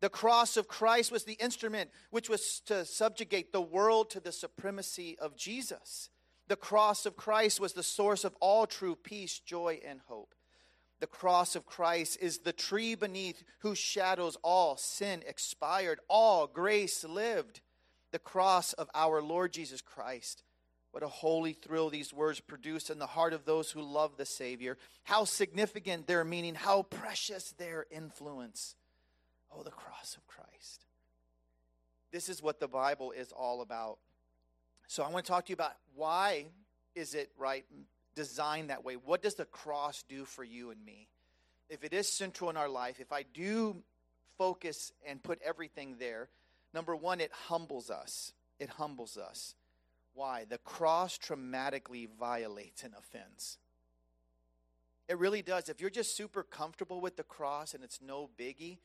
[0.00, 4.32] The cross of Christ was the instrument which was to subjugate the world to the
[4.32, 6.10] supremacy of Jesus.
[6.48, 10.34] The cross of Christ was the source of all true peace, joy, and hope.
[11.00, 17.04] The cross of Christ is the tree beneath whose shadows all sin expired, all grace
[17.04, 17.60] lived.
[18.12, 20.42] The cross of our Lord Jesus Christ.
[20.90, 24.26] What a holy thrill these words produce in the heart of those who love the
[24.26, 24.76] Savior.
[25.04, 28.74] How significant their meaning, how precious their influence.
[29.54, 30.84] Oh, the cross of Christ.
[32.12, 33.98] This is what the Bible is all about.
[34.88, 36.46] So I want to talk to you about why
[36.96, 37.64] is it right
[38.14, 38.94] designed that way?
[38.94, 41.08] What does the cross do for you and me?
[41.68, 43.82] If it is central in our life, if I do
[44.38, 46.28] focus and put everything there,
[46.74, 48.32] number one, it humbles us.
[48.58, 49.54] It humbles us.
[50.14, 50.44] Why?
[50.48, 53.58] The cross traumatically violates an offense.
[55.08, 55.68] It really does.
[55.68, 58.78] If you're just super comfortable with the cross and it's no biggie,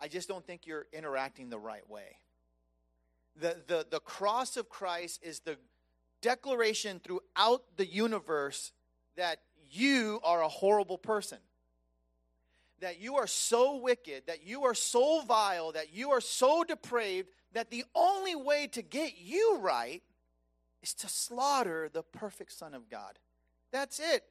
[0.00, 2.18] I just don't think you're interacting the right way.
[3.40, 5.56] The, the, the cross of Christ is the
[6.20, 8.72] declaration throughout the universe
[9.16, 11.38] that you are a horrible person.
[12.80, 17.28] That you are so wicked, that you are so vile, that you are so depraved,
[17.52, 20.02] that the only way to get you right
[20.82, 23.18] is to slaughter the perfect Son of God.
[23.72, 24.22] That's it.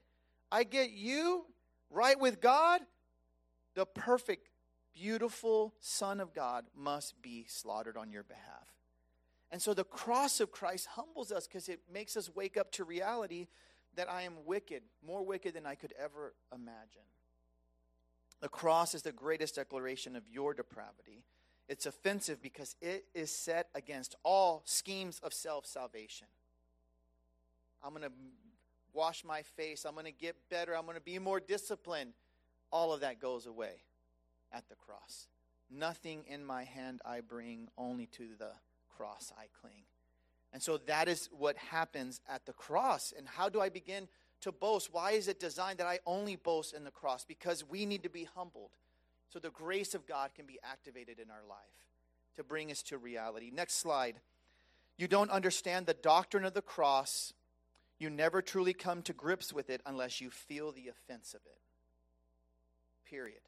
[0.52, 1.46] I get you
[1.90, 2.82] right with God,
[3.76, 4.48] the perfect,
[4.96, 8.77] beautiful Son of God must be slaughtered on your behalf.
[9.52, 12.84] And so the cross of Christ humbles us because it makes us wake up to
[12.84, 13.48] reality
[13.96, 17.02] that I am wicked, more wicked than I could ever imagine.
[18.42, 21.24] The cross is the greatest declaration of your depravity.
[21.68, 26.28] It's offensive because it is set against all schemes of self salvation.
[27.84, 28.12] I'm going to
[28.94, 29.86] wash my face.
[29.86, 30.76] I'm going to get better.
[30.76, 32.14] I'm going to be more disciplined.
[32.72, 33.84] All of that goes away
[34.52, 35.28] at the cross.
[35.70, 38.52] Nothing in my hand I bring, only to the
[38.98, 39.84] cross I cling.
[40.54, 43.14] And so that is what happens at the cross.
[43.16, 44.08] And how do I begin
[44.42, 44.90] to boast?
[44.92, 47.26] Why is it designed that I only boast in the cross?
[47.26, 48.72] Because we need to be humbled
[49.30, 51.58] so the grace of God can be activated in our life
[52.38, 53.52] to bring us to reality.
[53.54, 54.16] Next slide.
[54.98, 57.34] You don't understand the doctrine of the cross.
[58.00, 61.60] You never truly come to grips with it unless you feel the offense of it.
[63.08, 63.42] Period.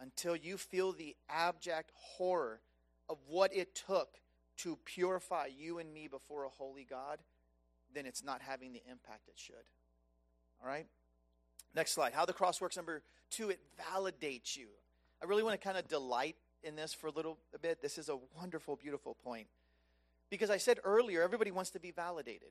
[0.00, 2.60] Until you feel the abject horror
[3.08, 4.20] of what it took
[4.58, 7.18] to purify you and me before a holy God,
[7.94, 9.54] then it's not having the impact it should.
[10.62, 10.86] All right?
[11.74, 12.12] Next slide.
[12.12, 12.76] How the cross works.
[12.76, 13.60] Number two, it
[13.92, 14.68] validates you.
[15.22, 17.82] I really want to kind of delight in this for a little bit.
[17.82, 19.46] This is a wonderful, beautiful point.
[20.30, 22.50] Because I said earlier, everybody wants to be validated,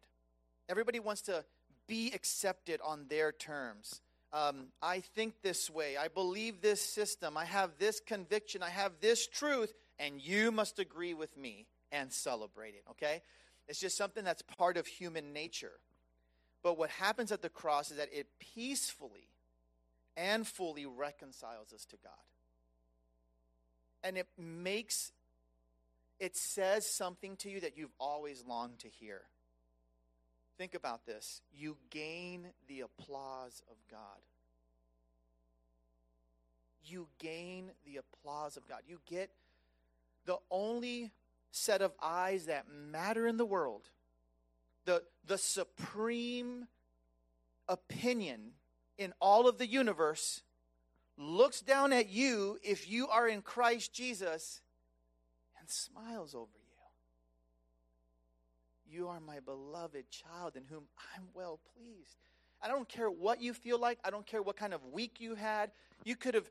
[0.69, 1.45] everybody wants to
[1.87, 4.01] be accepted on their terms.
[4.33, 5.95] Um, I think this way.
[5.95, 7.37] I believe this system.
[7.37, 8.61] I have this conviction.
[8.61, 11.65] I have this truth, and you must agree with me
[11.97, 13.21] and celebrate it, okay?
[13.67, 15.79] It's just something that's part of human nature.
[16.63, 19.29] But what happens at the cross is that it peacefully
[20.15, 22.13] and fully reconciles us to God.
[24.03, 25.11] And it makes,
[26.19, 29.21] it says something to you that you've always longed to hear.
[30.57, 31.41] Think about this.
[31.53, 33.99] You gain the applause of God.
[36.83, 38.79] You gain the applause of God.
[38.87, 39.29] You get
[40.25, 41.11] the only
[41.51, 43.89] set of eyes that matter in the world,
[44.85, 46.67] the, the supreme
[47.67, 48.51] opinion
[48.97, 50.41] in all of the universe,
[51.17, 54.61] looks down at you if you are in Christ Jesus
[55.59, 56.67] and smiles over you.
[58.89, 60.83] You are my beloved child in whom
[61.15, 62.15] I'm well pleased.
[62.61, 63.99] I don't care what you feel like.
[64.03, 65.71] I don't care what kind of week you had.
[66.03, 66.49] You could have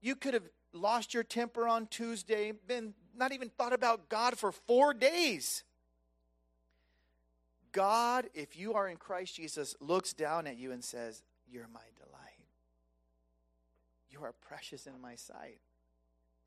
[0.00, 4.52] you could have lost your temper on Tuesday, been not even thought about God for
[4.52, 5.64] four days.
[7.72, 11.80] God, if you are in Christ Jesus, looks down at you and says, You're my
[11.96, 12.18] delight.
[14.10, 15.60] You are precious in my sight.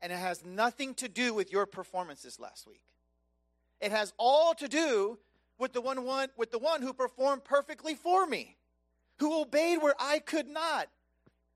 [0.00, 2.82] And it has nothing to do with your performances last week.
[3.80, 5.18] It has all to do
[5.58, 8.56] with the one, one with the one who performed perfectly for me,
[9.18, 10.88] who obeyed where I could not,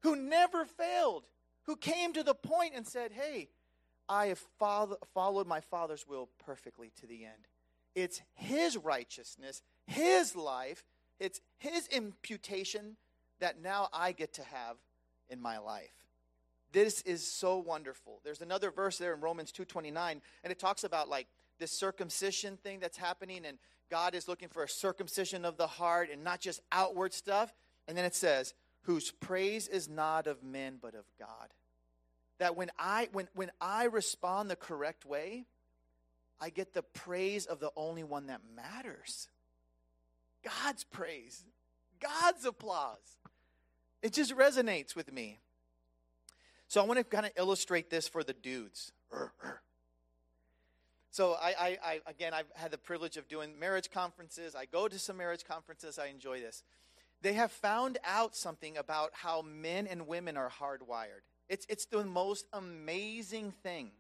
[0.03, 1.25] who never failed,
[1.67, 3.49] who came to the point and said, Hey,
[4.09, 7.49] I have follow, followed my Father's will perfectly to the end.
[7.95, 10.85] It's His righteousness, His life,
[11.19, 12.97] it's His imputation
[13.41, 14.77] that now I get to have
[15.29, 15.93] in my life.
[16.73, 18.21] This is so wonderful.
[18.25, 21.27] There's another verse there in Romans 2:29 and it talks about like
[21.59, 23.59] this circumcision thing that's happening and
[23.91, 27.55] God is looking for a circumcision of the heart and not just outward stuff.
[27.89, 28.53] And then it says,
[28.87, 31.51] whose praise is not of men but of God.
[32.39, 35.47] that when I when when I respond the correct way,
[36.41, 39.29] I get the praise of the only one that matters.
[40.45, 41.45] God's praise,
[42.01, 43.19] God's applause.
[44.03, 45.41] It just resonates with me.
[46.69, 48.93] So I want to kind of illustrate this for the dudes.
[51.11, 54.55] So I, I, I, again, I've had the privilege of doing marriage conferences.
[54.55, 55.99] I go to some marriage conferences.
[55.99, 56.63] I enjoy this.
[57.23, 61.25] They have found out something about how men and women are hardwired.
[61.49, 63.91] It's, it's the most amazing thing.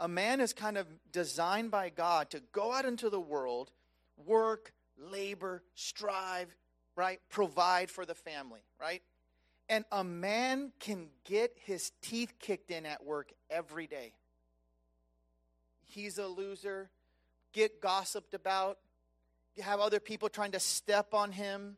[0.00, 3.70] A man is kind of designed by God to go out into the world,
[4.16, 6.54] work, labor, strive,
[6.96, 7.20] right?
[7.30, 9.02] Provide for the family, right?
[9.68, 14.14] And a man can get his teeth kicked in at work every day
[15.94, 16.90] he's a loser,
[17.52, 18.78] get gossiped about,
[19.60, 21.76] have other people trying to step on him.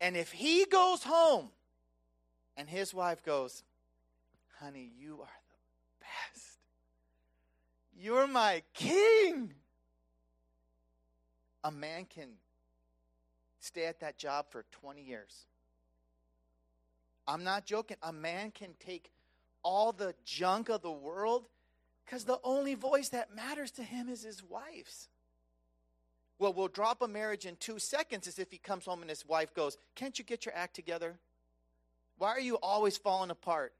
[0.00, 1.50] And if he goes home
[2.56, 3.62] and his wife goes,
[4.60, 6.58] Honey, you are the best.
[7.98, 9.52] You're my king.
[11.64, 12.28] A man can
[13.60, 15.46] stay at that job for 20 years.
[17.26, 17.96] I'm not joking.
[18.02, 19.10] A man can take
[19.62, 21.48] all the junk of the world
[22.04, 25.08] because the only voice that matters to him is his wife's.
[26.38, 29.24] Well, we'll drop a marriage in two seconds as if he comes home and his
[29.26, 31.18] wife goes, Can't you get your act together?
[32.18, 33.72] Why are you always falling apart?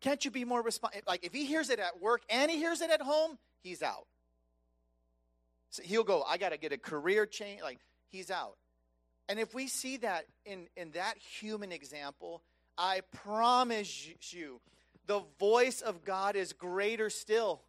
[0.00, 1.02] Can't you be more responsible?
[1.06, 4.06] Like, if he hears it at work and he hears it at home, he's out.
[5.70, 7.62] So he'll go, I got to get a career change.
[7.62, 8.56] Like, he's out.
[9.28, 12.42] And if we see that in, in that human example,
[12.78, 14.60] I promise you,
[15.06, 17.62] the voice of God is greater still.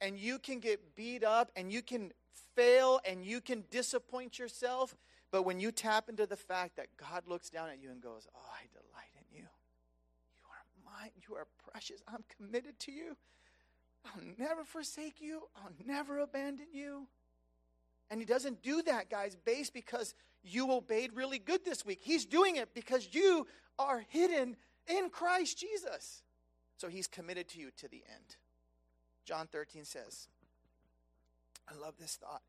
[0.00, 2.12] And you can get beat up and you can
[2.58, 4.96] fail and you can disappoint yourself.
[5.30, 8.26] But when you tap into the fact that God looks down at you and goes,
[8.34, 9.44] Oh, I delight in you.
[9.44, 11.10] You are mine.
[11.28, 12.02] You are precious.
[12.08, 13.16] I'm committed to you.
[14.04, 15.42] I'll never forsake you.
[15.56, 17.06] I'll never abandon you.
[18.10, 22.00] And he doesn't do that, guys, based because you obeyed really good this week.
[22.02, 23.46] He's doing it because you
[23.78, 26.22] are hidden in Christ Jesus.
[26.78, 28.36] So he's committed to you to the end.
[29.26, 30.28] John 13 says,
[31.70, 32.42] I love this thought.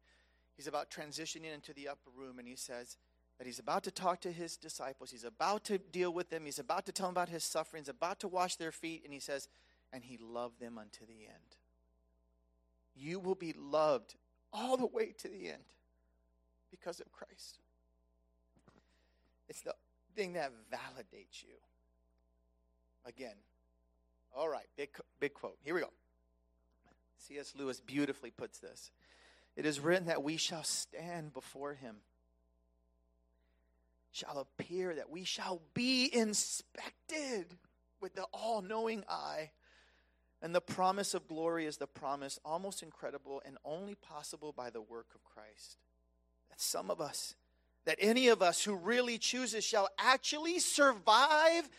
[0.55, 2.97] He's about transitioning into the upper room, and he says
[3.37, 5.11] that he's about to talk to his disciples.
[5.11, 6.45] He's about to deal with them.
[6.45, 9.19] He's about to tell them about his sufferings, about to wash their feet, and he
[9.19, 9.47] says,
[9.93, 11.57] and he loved them unto the end.
[12.95, 14.15] You will be loved
[14.51, 15.63] all the way to the end
[16.69, 17.59] because of Christ.
[19.47, 19.73] It's the
[20.15, 21.55] thing that validates you.
[23.05, 23.35] Again,
[24.35, 25.57] all right, big, big quote.
[25.63, 25.91] Here we go.
[27.17, 27.53] C.S.
[27.57, 28.91] Lewis beautifully puts this
[29.55, 31.97] It is written that we shall stand before him,
[34.11, 37.57] shall appear, that we shall be inspected
[37.99, 39.51] with the all knowing eye.
[40.41, 44.81] And the promise of glory is the promise, almost incredible and only possible by the
[44.81, 45.77] work of Christ.
[46.49, 47.35] That some of us,
[47.83, 51.69] that any of us who really chooses, shall actually survive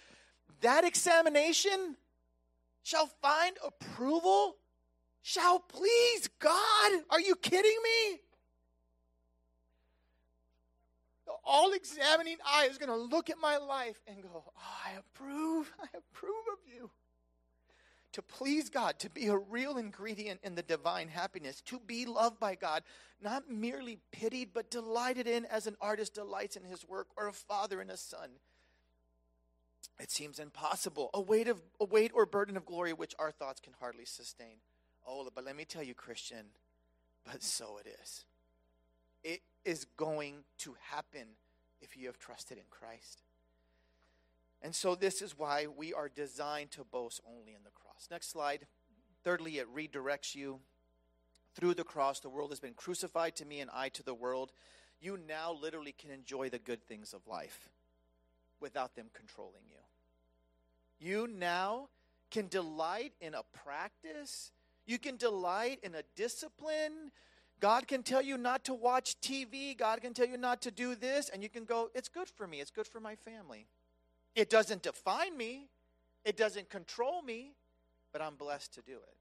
[0.60, 1.96] that examination
[2.82, 4.56] shall find approval,
[5.22, 6.92] shall please God.
[7.10, 8.20] Are you kidding me?
[11.26, 14.92] The all examining eye is going to look at my life and go, oh, I
[14.98, 16.90] approve, I approve of you.
[18.14, 22.40] To please God, to be a real ingredient in the divine happiness, to be loved
[22.40, 22.82] by God,
[23.22, 27.32] not merely pitied, but delighted in as an artist delights in his work or a
[27.32, 28.30] father in a son
[30.00, 31.10] it seems impossible.
[31.12, 34.56] A weight of a weight or burden of glory which our thoughts can hardly sustain.
[35.34, 36.46] But let me tell you, Christian,
[37.24, 38.24] but so it is.
[39.22, 41.26] It is going to happen
[41.80, 43.22] if you have trusted in Christ.
[44.62, 48.08] And so this is why we are designed to boast only in the cross.
[48.10, 48.66] Next slide.
[49.24, 50.60] Thirdly, it redirects you.
[51.54, 54.52] Through the cross, the world has been crucified to me and I to the world.
[55.00, 57.70] You now literally can enjoy the good things of life
[58.60, 59.76] without them controlling you.
[60.98, 61.88] You now
[62.30, 64.52] can delight in a practice,
[64.86, 67.10] you can delight in a discipline.
[67.60, 70.94] God can tell you not to watch TV, God can tell you not to do
[70.94, 73.66] this, and you can go, it's good for me, it's good for my family.
[74.34, 75.68] It doesn't define me,
[76.24, 77.52] it doesn't control me,
[78.12, 79.16] but I'm blessed to do it.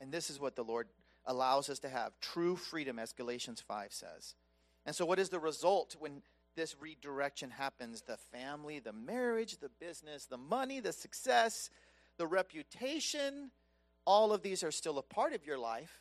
[0.00, 0.88] And this is what the Lord
[1.24, 4.34] allows us to have true freedom, as Galatians 5 says.
[4.84, 6.22] And so, what is the result when
[6.56, 11.70] this redirection happens the family, the marriage, the business, the money, the success,
[12.18, 13.50] the reputation
[14.06, 16.00] all of these are still a part of your life,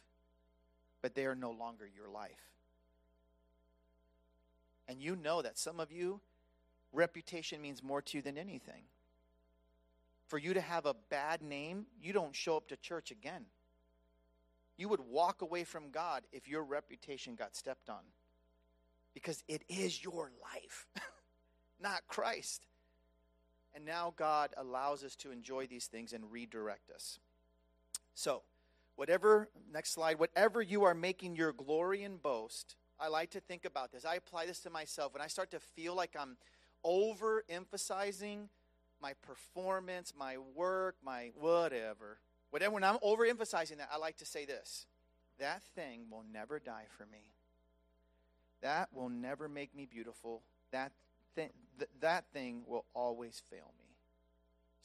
[1.01, 2.51] but they are no longer your life.
[4.87, 6.21] And you know that some of you,
[6.93, 8.83] reputation means more to you than anything.
[10.27, 13.45] for you to have a bad name, you don't show up to church again.
[14.77, 18.01] You would walk away from God if your reputation got stepped on.
[19.13, 20.87] Because it is your life,
[21.79, 22.65] not Christ.
[23.73, 27.19] And now God allows us to enjoy these things and redirect us.
[28.15, 28.41] So,
[28.95, 33.65] whatever, next slide, whatever you are making your glory and boast, I like to think
[33.65, 34.05] about this.
[34.05, 35.13] I apply this to myself.
[35.13, 36.37] When I start to feel like I'm
[36.85, 38.47] overemphasizing
[39.01, 42.19] my performance, my work, my whatever,
[42.51, 44.87] whatever, when I'm overemphasizing that, I like to say this
[45.37, 47.33] that thing will never die for me.
[48.61, 50.41] That will never make me beautiful.
[50.71, 50.93] That,
[51.35, 53.84] thing, th- that thing will always fail me.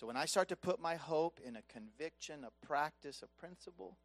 [0.01, 3.99] So when I start to put my hope in a conviction, a practice, a principle,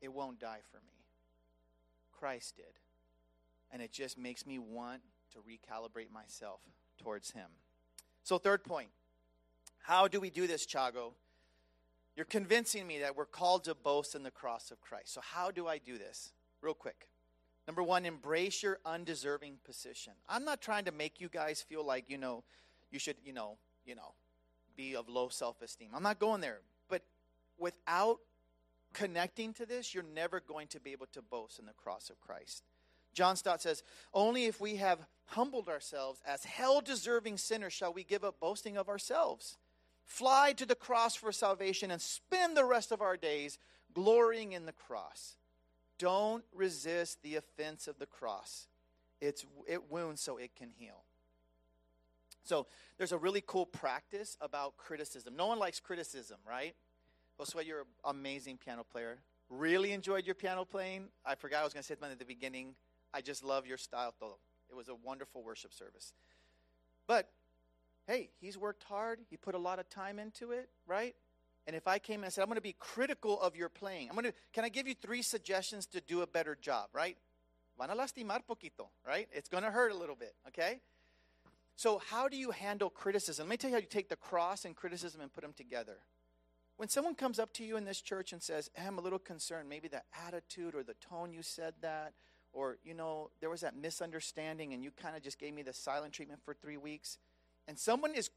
[0.00, 1.04] it won't die for me.
[2.18, 2.78] Christ did.
[3.70, 5.02] And it just makes me want
[5.34, 6.60] to recalibrate myself
[6.96, 7.48] towards Him.
[8.22, 8.88] So, third point
[9.82, 11.12] how do we do this, Chago?
[12.16, 15.12] You're convincing me that we're called to boast in the cross of Christ.
[15.12, 16.32] So, how do I do this?
[16.62, 17.08] Real quick.
[17.66, 20.14] Number one, embrace your undeserving position.
[20.26, 22.44] I'm not trying to make you guys feel like, you know,
[22.90, 24.14] you should, you know, you know,
[24.76, 25.90] be of low self-esteem.
[25.94, 26.60] I'm not going there.
[26.88, 27.02] But
[27.58, 28.18] without
[28.92, 32.20] connecting to this, you're never going to be able to boast in the cross of
[32.20, 32.64] Christ.
[33.14, 33.82] John Stott says,
[34.14, 38.76] Only if we have humbled ourselves as hell deserving sinners shall we give up boasting
[38.76, 39.58] of ourselves
[40.04, 43.58] fly to the cross for salvation, and spend the rest of our days
[43.94, 45.36] glorying in the cross.
[45.98, 48.68] Don't resist the offense of the cross.
[49.20, 51.04] It's, it wounds so it can heal.
[52.44, 52.66] So
[52.98, 55.36] there's a really cool practice about criticism.
[55.36, 56.74] No one likes criticism, right?
[57.38, 59.18] Josue, you're an amazing piano player.
[59.48, 61.08] Really enjoyed your piano playing.
[61.24, 62.74] I forgot I was going to say that at the beginning.
[63.14, 64.38] I just love your style, todo.
[64.70, 66.14] It was a wonderful worship service.
[67.06, 67.28] But
[68.06, 69.20] hey, he's worked hard.
[69.28, 71.14] He put a lot of time into it, right?
[71.66, 74.16] And if I came and said, I'm going to be critical of your playing, I'm
[74.16, 77.16] going to, can I give you three suggestions to do a better job, right?
[77.78, 79.28] Van a lastimar poquito, right?
[79.32, 80.80] It's going to hurt a little bit, okay?
[81.76, 83.46] So, how do you handle criticism?
[83.46, 85.98] Let me tell you how you take the cross and criticism and put them together.
[86.76, 89.18] When someone comes up to you in this church and says, hey, I'm a little
[89.18, 92.12] concerned, maybe the attitude or the tone you said that,
[92.52, 95.72] or, you know, there was that misunderstanding and you kind of just gave me the
[95.72, 97.18] silent treatment for three weeks
[97.68, 98.30] and someone is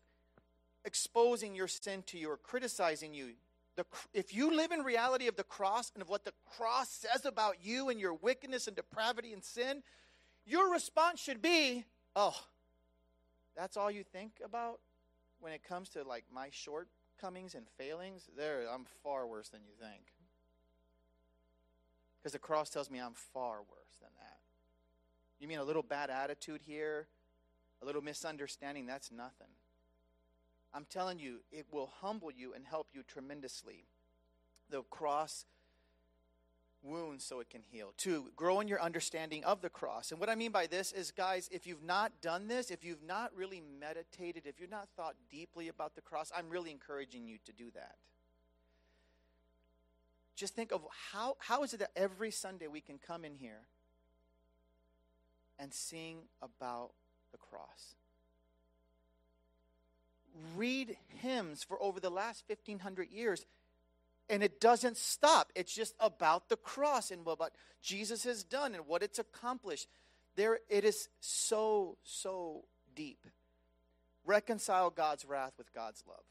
[0.84, 3.32] exposing your sin to you or criticizing you,
[3.76, 7.26] the, if you live in reality of the cross and of what the cross says
[7.26, 9.84] about you and your wickedness and depravity and sin,
[10.46, 11.84] your response should be,
[12.16, 12.36] oh,
[13.56, 14.80] that's all you think about
[15.40, 18.30] when it comes to like my shortcomings and failings?
[18.38, 20.04] There, I'm far worse than you think.
[22.20, 24.38] Because the cross tells me I'm far worse than that.
[25.40, 27.08] You mean a little bad attitude here,
[27.82, 29.48] a little misunderstanding, that's nothing.
[30.74, 33.86] I'm telling you, it will humble you and help you tremendously.
[34.70, 35.46] The cross
[36.86, 37.94] wounds so it can heal.
[37.98, 40.12] Two, grow in your understanding of the cross.
[40.12, 43.04] And what I mean by this is, guys, if you've not done this, if you've
[43.04, 47.38] not really meditated, if you've not thought deeply about the cross, I'm really encouraging you
[47.46, 47.96] to do that.
[50.36, 53.68] Just think of how, how is it that every Sunday we can come in here
[55.58, 56.92] and sing about
[57.32, 57.96] the cross.
[60.56, 63.46] Read hymns for over the last 1500 years,
[64.30, 65.52] and it doesn't stop.
[65.56, 69.88] It's just about the cross and what Jesus has done and what it's accomplished.
[70.36, 72.66] There, it is so, so
[72.96, 73.26] deep.
[74.26, 76.24] Reconcile God's wrath with God's love.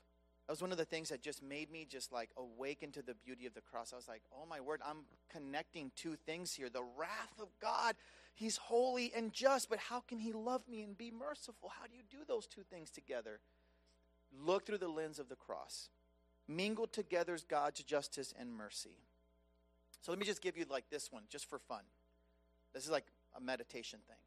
[0.46, 3.14] That was one of the things that just made me just like awaken to the
[3.14, 3.92] beauty of the cross.
[3.92, 7.94] I was like, oh my word, I'm connecting two things here the wrath of God
[8.34, 11.70] He's holy and just, but how can He love me and be merciful?
[11.80, 13.38] How do you do those two things together?
[14.44, 15.88] Look through the lens of the cross.
[16.46, 18.98] Mingle together is God's justice and mercy.
[20.00, 21.82] So let me just give you like this one, just for fun.
[22.74, 24.18] This is like a meditation thing.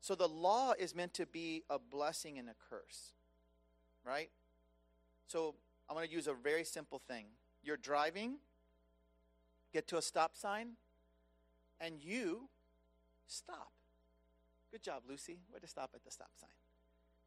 [0.00, 3.12] So the law is meant to be a blessing and a curse,
[4.04, 4.30] right?
[5.26, 5.54] So
[5.88, 7.26] I'm going to use a very simple thing.
[7.62, 8.36] You're driving,
[9.72, 10.72] get to a stop sign,
[11.80, 12.48] and you
[13.26, 13.72] Stop.
[14.70, 15.38] Good job, Lucy.
[15.52, 16.50] Way to stop at the stop sign.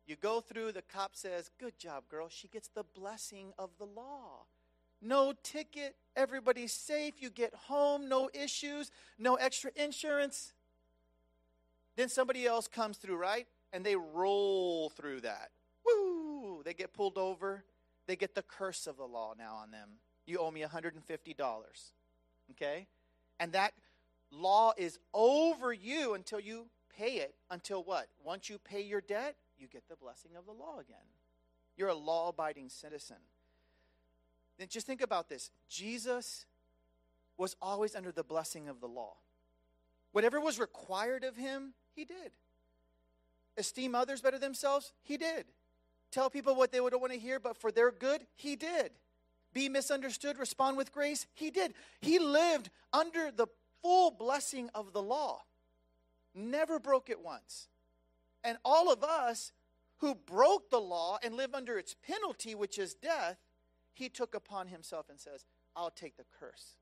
[0.08, 2.30] You go through, the cop says, Good job, girl.
[2.30, 4.46] She gets the blessing of the law.
[5.02, 5.96] No ticket.
[6.16, 7.16] Everybody's safe.
[7.20, 8.10] You get home.
[8.10, 8.90] No issues.
[9.20, 10.54] No extra insurance.
[11.98, 13.48] Then somebody else comes through, right?
[13.74, 15.50] And they roll through that.
[15.86, 16.64] Woo!
[16.64, 17.64] They get pulled over.
[18.08, 19.90] They get the curse of the law now on them.
[20.26, 20.94] You owe me $150.
[22.52, 22.88] Okay?
[23.40, 23.74] And that
[24.32, 27.36] law is over you until you pay it.
[27.52, 28.08] Until what?
[28.24, 30.98] Once you pay your debt, you get the blessing of the law again.
[31.76, 33.18] You're a law abiding citizen.
[34.58, 36.46] Then just think about this Jesus
[37.38, 39.14] was always under the blessing of the law.
[40.12, 42.32] Whatever was required of him, he did.
[43.58, 45.46] Esteem others better than themselves, he did.
[46.12, 48.92] Tell people what they would want to hear, but for their good, he did.
[49.54, 51.74] Be misunderstood, respond with grace, he did.
[52.00, 53.48] He lived under the
[53.82, 55.42] full blessing of the law,
[56.34, 57.68] never broke it once.
[58.48, 59.52] And all of us
[59.98, 63.38] who broke the law and live under its penalty, which is death,
[63.94, 65.44] he took upon himself and says,
[65.76, 66.78] I'll take the curse.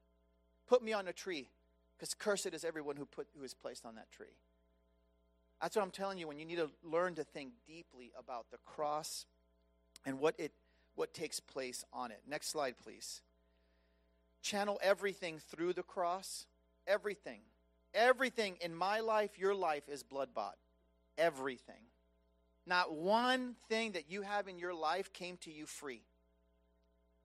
[0.68, 1.49] Put me on a tree,
[1.97, 4.38] because cursed is everyone who, put, who is placed on that tree.
[5.59, 8.59] That's what I'm telling you when you need to learn to think deeply about the
[8.63, 9.26] cross
[10.05, 10.51] and what it
[10.93, 12.22] what takes place on it.
[12.30, 13.22] Next slide, please.
[14.43, 16.45] Channel everything through the cross.
[16.86, 17.39] Everything.
[17.93, 20.55] Everything in my life, your life is blood bought.
[21.18, 21.76] Everything.
[22.68, 26.01] Not one thing that you have in your life came to you free.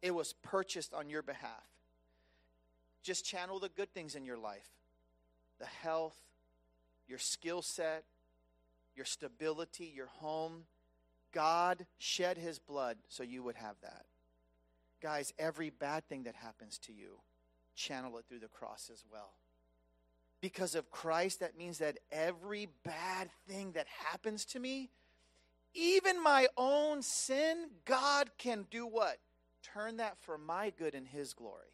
[0.03, 1.66] It was purchased on your behalf.
[3.03, 4.68] Just channel the good things in your life
[5.59, 6.16] the health,
[7.07, 8.05] your skill set,
[8.97, 10.64] your stability, your home.
[11.32, 14.07] God shed his blood so you would have that.
[15.03, 17.20] Guys, every bad thing that happens to you,
[17.74, 19.34] channel it through the cross as well.
[20.41, 24.91] Because of Christ, that means that every bad thing that happens to me,
[25.74, 29.18] even my own sin, God can do what?
[29.62, 31.66] Turn that for my good and his glory.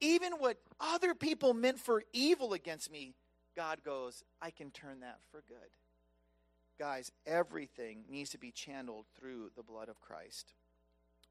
[0.00, 3.14] Even what other people meant for evil against me,
[3.56, 5.56] God goes, I can turn that for good.
[6.78, 10.54] Guys, everything needs to be channeled through the blood of Christ.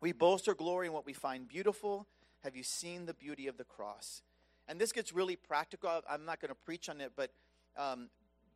[0.02, 2.08] We boast our glory in what we find beautiful.
[2.44, 4.22] Have you seen the beauty of the cross?
[4.68, 6.01] And this gets really practical.
[6.09, 7.32] I'm not going to preach on it, but
[7.78, 8.09] um,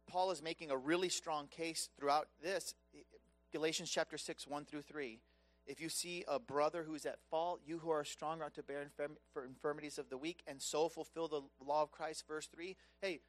[0.07, 2.75] Paul is making a really strong case throughout this.
[3.51, 5.19] Galatians chapter 6, 1 through 3.
[5.65, 8.81] If you see a brother who's at fault, you who are strong ought to bear
[8.81, 12.25] infirm- for infirmities of the weak and so fulfill the law of Christ.
[12.25, 13.19] Verse 3 Hey,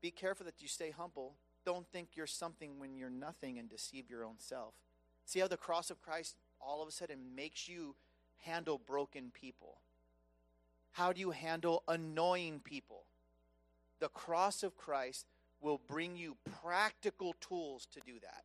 [0.00, 1.34] be careful that you stay humble.
[1.64, 4.74] Don't think you're something when you're nothing and deceive your own self.
[5.24, 7.96] See how the cross of Christ all of a sudden makes you
[8.38, 9.78] handle broken people?
[10.92, 13.04] How do you handle annoying people?
[14.00, 15.26] The cross of Christ
[15.60, 18.44] will bring you practical tools to do that.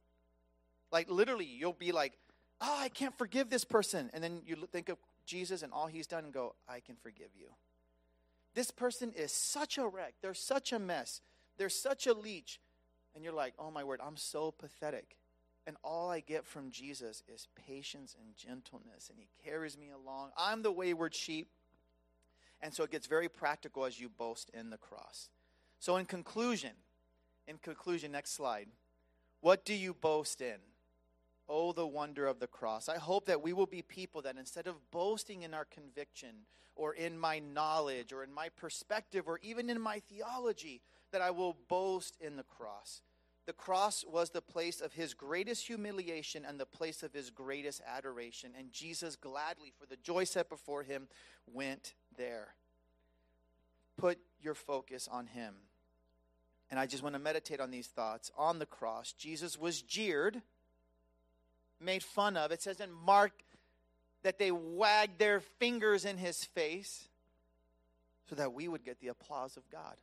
[0.92, 2.14] Like literally, you'll be like,
[2.62, 4.10] oh, I can't forgive this person.
[4.14, 7.30] And then you think of Jesus and all he's done and go, I can forgive
[7.38, 7.48] you.
[8.54, 10.16] This person is such a wreck.
[10.22, 11.22] They're such a mess.
[11.58, 12.60] They're such a leech.
[13.14, 15.18] And you're like, oh my word, I'm so pathetic.
[15.66, 20.30] And all I get from Jesus is patience and gentleness, and he carries me along.
[20.38, 21.50] I'm the wayward sheep.
[22.62, 25.30] And so it gets very practical as you boast in the cross.
[25.80, 26.72] So, in conclusion,
[27.48, 28.68] in conclusion, next slide.
[29.42, 30.58] What do you boast in?
[31.48, 32.90] Oh, the wonder of the cross.
[32.90, 36.46] I hope that we will be people that instead of boasting in our conviction
[36.76, 40.82] or in my knowledge or in my perspective or even in my theology,
[41.12, 43.02] that I will boast in the cross.
[43.46, 47.82] The cross was the place of his greatest humiliation and the place of his greatest
[47.88, 48.52] adoration.
[48.58, 51.08] And Jesus gladly, for the joy set before him,
[51.46, 52.54] went there.
[53.98, 55.56] Put your focus on him.
[56.70, 58.32] And I just want to meditate on these thoughts.
[58.38, 60.42] On the cross, Jesus was jeered
[61.80, 62.52] made fun of.
[62.52, 63.32] It says in Mark
[64.24, 67.08] that they wagged their fingers in his face
[68.30, 69.96] so that we would get the applause of God.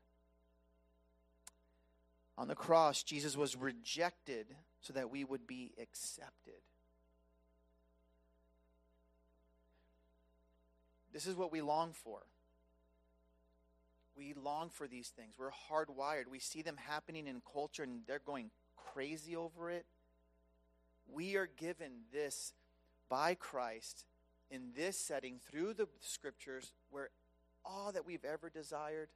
[2.36, 4.46] On the cross, Jesus was rejected
[4.80, 6.54] so that we would be accepted.
[11.14, 12.18] This is what we long for.
[14.16, 15.36] We long for these things.
[15.38, 16.24] We're hardwired.
[16.30, 18.50] We see them happening in culture and they're going
[18.92, 19.86] crazy over it.
[21.10, 22.52] We are given this
[23.08, 24.04] by Christ
[24.50, 27.10] in this setting through the scriptures where
[27.64, 29.08] all that we've ever desired,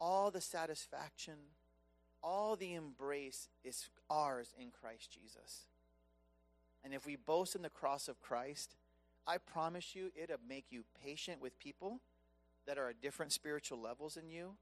[0.00, 1.34] all the satisfaction,
[2.22, 5.68] all the embrace is ours in Christ Jesus.
[6.84, 8.74] And if we boast in the cross of Christ,
[9.26, 12.00] I promise you it'll make you patient with people
[12.66, 14.56] that are at different spiritual levels than you.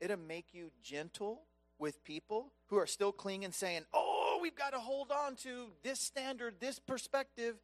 [0.00, 1.42] It'll make you gentle
[1.78, 6.00] with people who are still clinging, saying, Oh, we've got to hold on to this
[6.00, 7.56] standard, this perspective.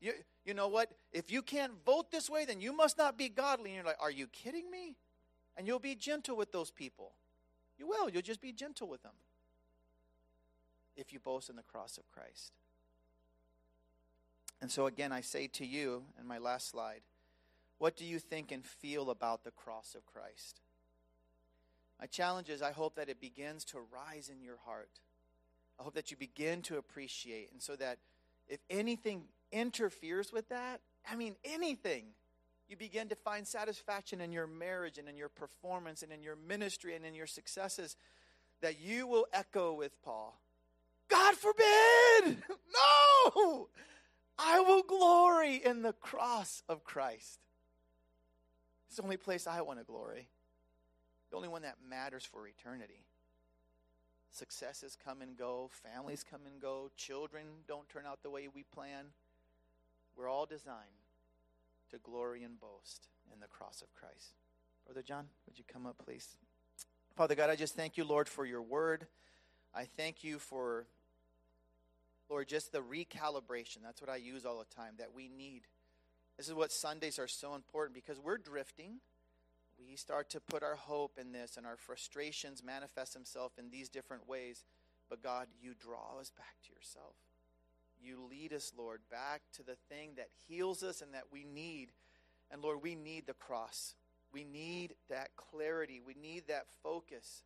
[0.00, 0.12] You,
[0.44, 0.90] you know what?
[1.12, 3.70] If you can't vote this way, then you must not be godly.
[3.70, 4.96] And you're like, are you kidding me?
[5.56, 7.12] And you'll be gentle with those people.
[7.78, 8.10] You will.
[8.10, 9.12] You'll just be gentle with them
[10.96, 12.52] if you boast in the cross of Christ.
[14.62, 17.00] And so, again, I say to you, in my last slide,
[17.78, 20.60] what do you think and feel about the cross of Christ?
[21.98, 25.00] My challenge is I hope that it begins to rise in your heart.
[25.80, 27.98] I hope that you begin to appreciate, and so that
[28.48, 32.04] if anything interferes with that, I mean, anything.
[32.68, 36.36] You begin to find satisfaction in your marriage and in your performance and in your
[36.36, 37.96] ministry and in your successes
[38.60, 40.38] that you will echo with Paul.
[41.08, 42.44] God forbid!
[43.34, 43.68] No!
[44.44, 47.38] I will glory in the cross of Christ.
[48.88, 50.28] It's the only place I want to glory,
[51.30, 53.04] the only one that matters for eternity.
[54.30, 58.64] Successes come and go, families come and go, children don't turn out the way we
[58.64, 59.06] plan.
[60.16, 60.76] We're all designed
[61.90, 64.34] to glory and boast in the cross of Christ.
[64.84, 66.36] Brother John, would you come up, please?
[67.16, 69.06] Father God, I just thank you, Lord, for your word.
[69.74, 70.86] I thank you for,
[72.32, 73.82] Lord, just the recalibration.
[73.84, 75.66] That's what I use all the time that we need.
[76.38, 79.00] This is what Sundays are so important because we're drifting.
[79.86, 83.90] We start to put our hope in this, and our frustrations manifest themselves in these
[83.90, 84.64] different ways.
[85.10, 87.16] But God, you draw us back to yourself.
[88.02, 91.90] You lead us, Lord, back to the thing that heals us and that we need.
[92.50, 93.94] And Lord, we need the cross.
[94.32, 96.00] We need that clarity.
[96.02, 97.42] We need that focus,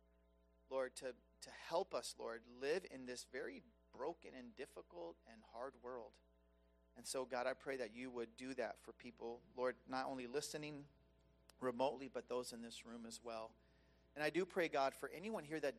[0.71, 3.63] Lord, to, to help us, Lord, live in this very
[3.97, 6.11] broken and difficult and hard world.
[6.97, 10.27] And so, God, I pray that you would do that for people, Lord, not only
[10.27, 10.83] listening
[11.61, 13.51] remotely, but those in this room as well.
[14.15, 15.75] And I do pray, God, for anyone here that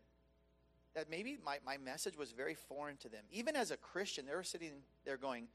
[0.95, 3.23] that maybe my, my message was very foreign to them.
[3.31, 4.73] Even as a Christian, they're sitting
[5.05, 5.47] there going,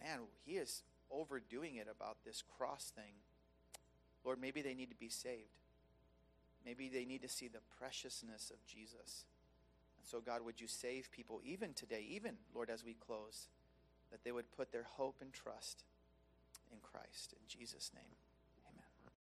[0.00, 3.14] Man, he is overdoing it about this cross thing.
[4.24, 5.48] Lord, maybe they need to be saved.
[6.64, 9.24] Maybe they need to see the preciousness of Jesus.
[10.06, 13.48] So, God, would you save people even today, even, Lord, as we close,
[14.12, 15.82] that they would put their hope and trust
[16.70, 17.32] in Christ.
[17.32, 18.14] In Jesus' name.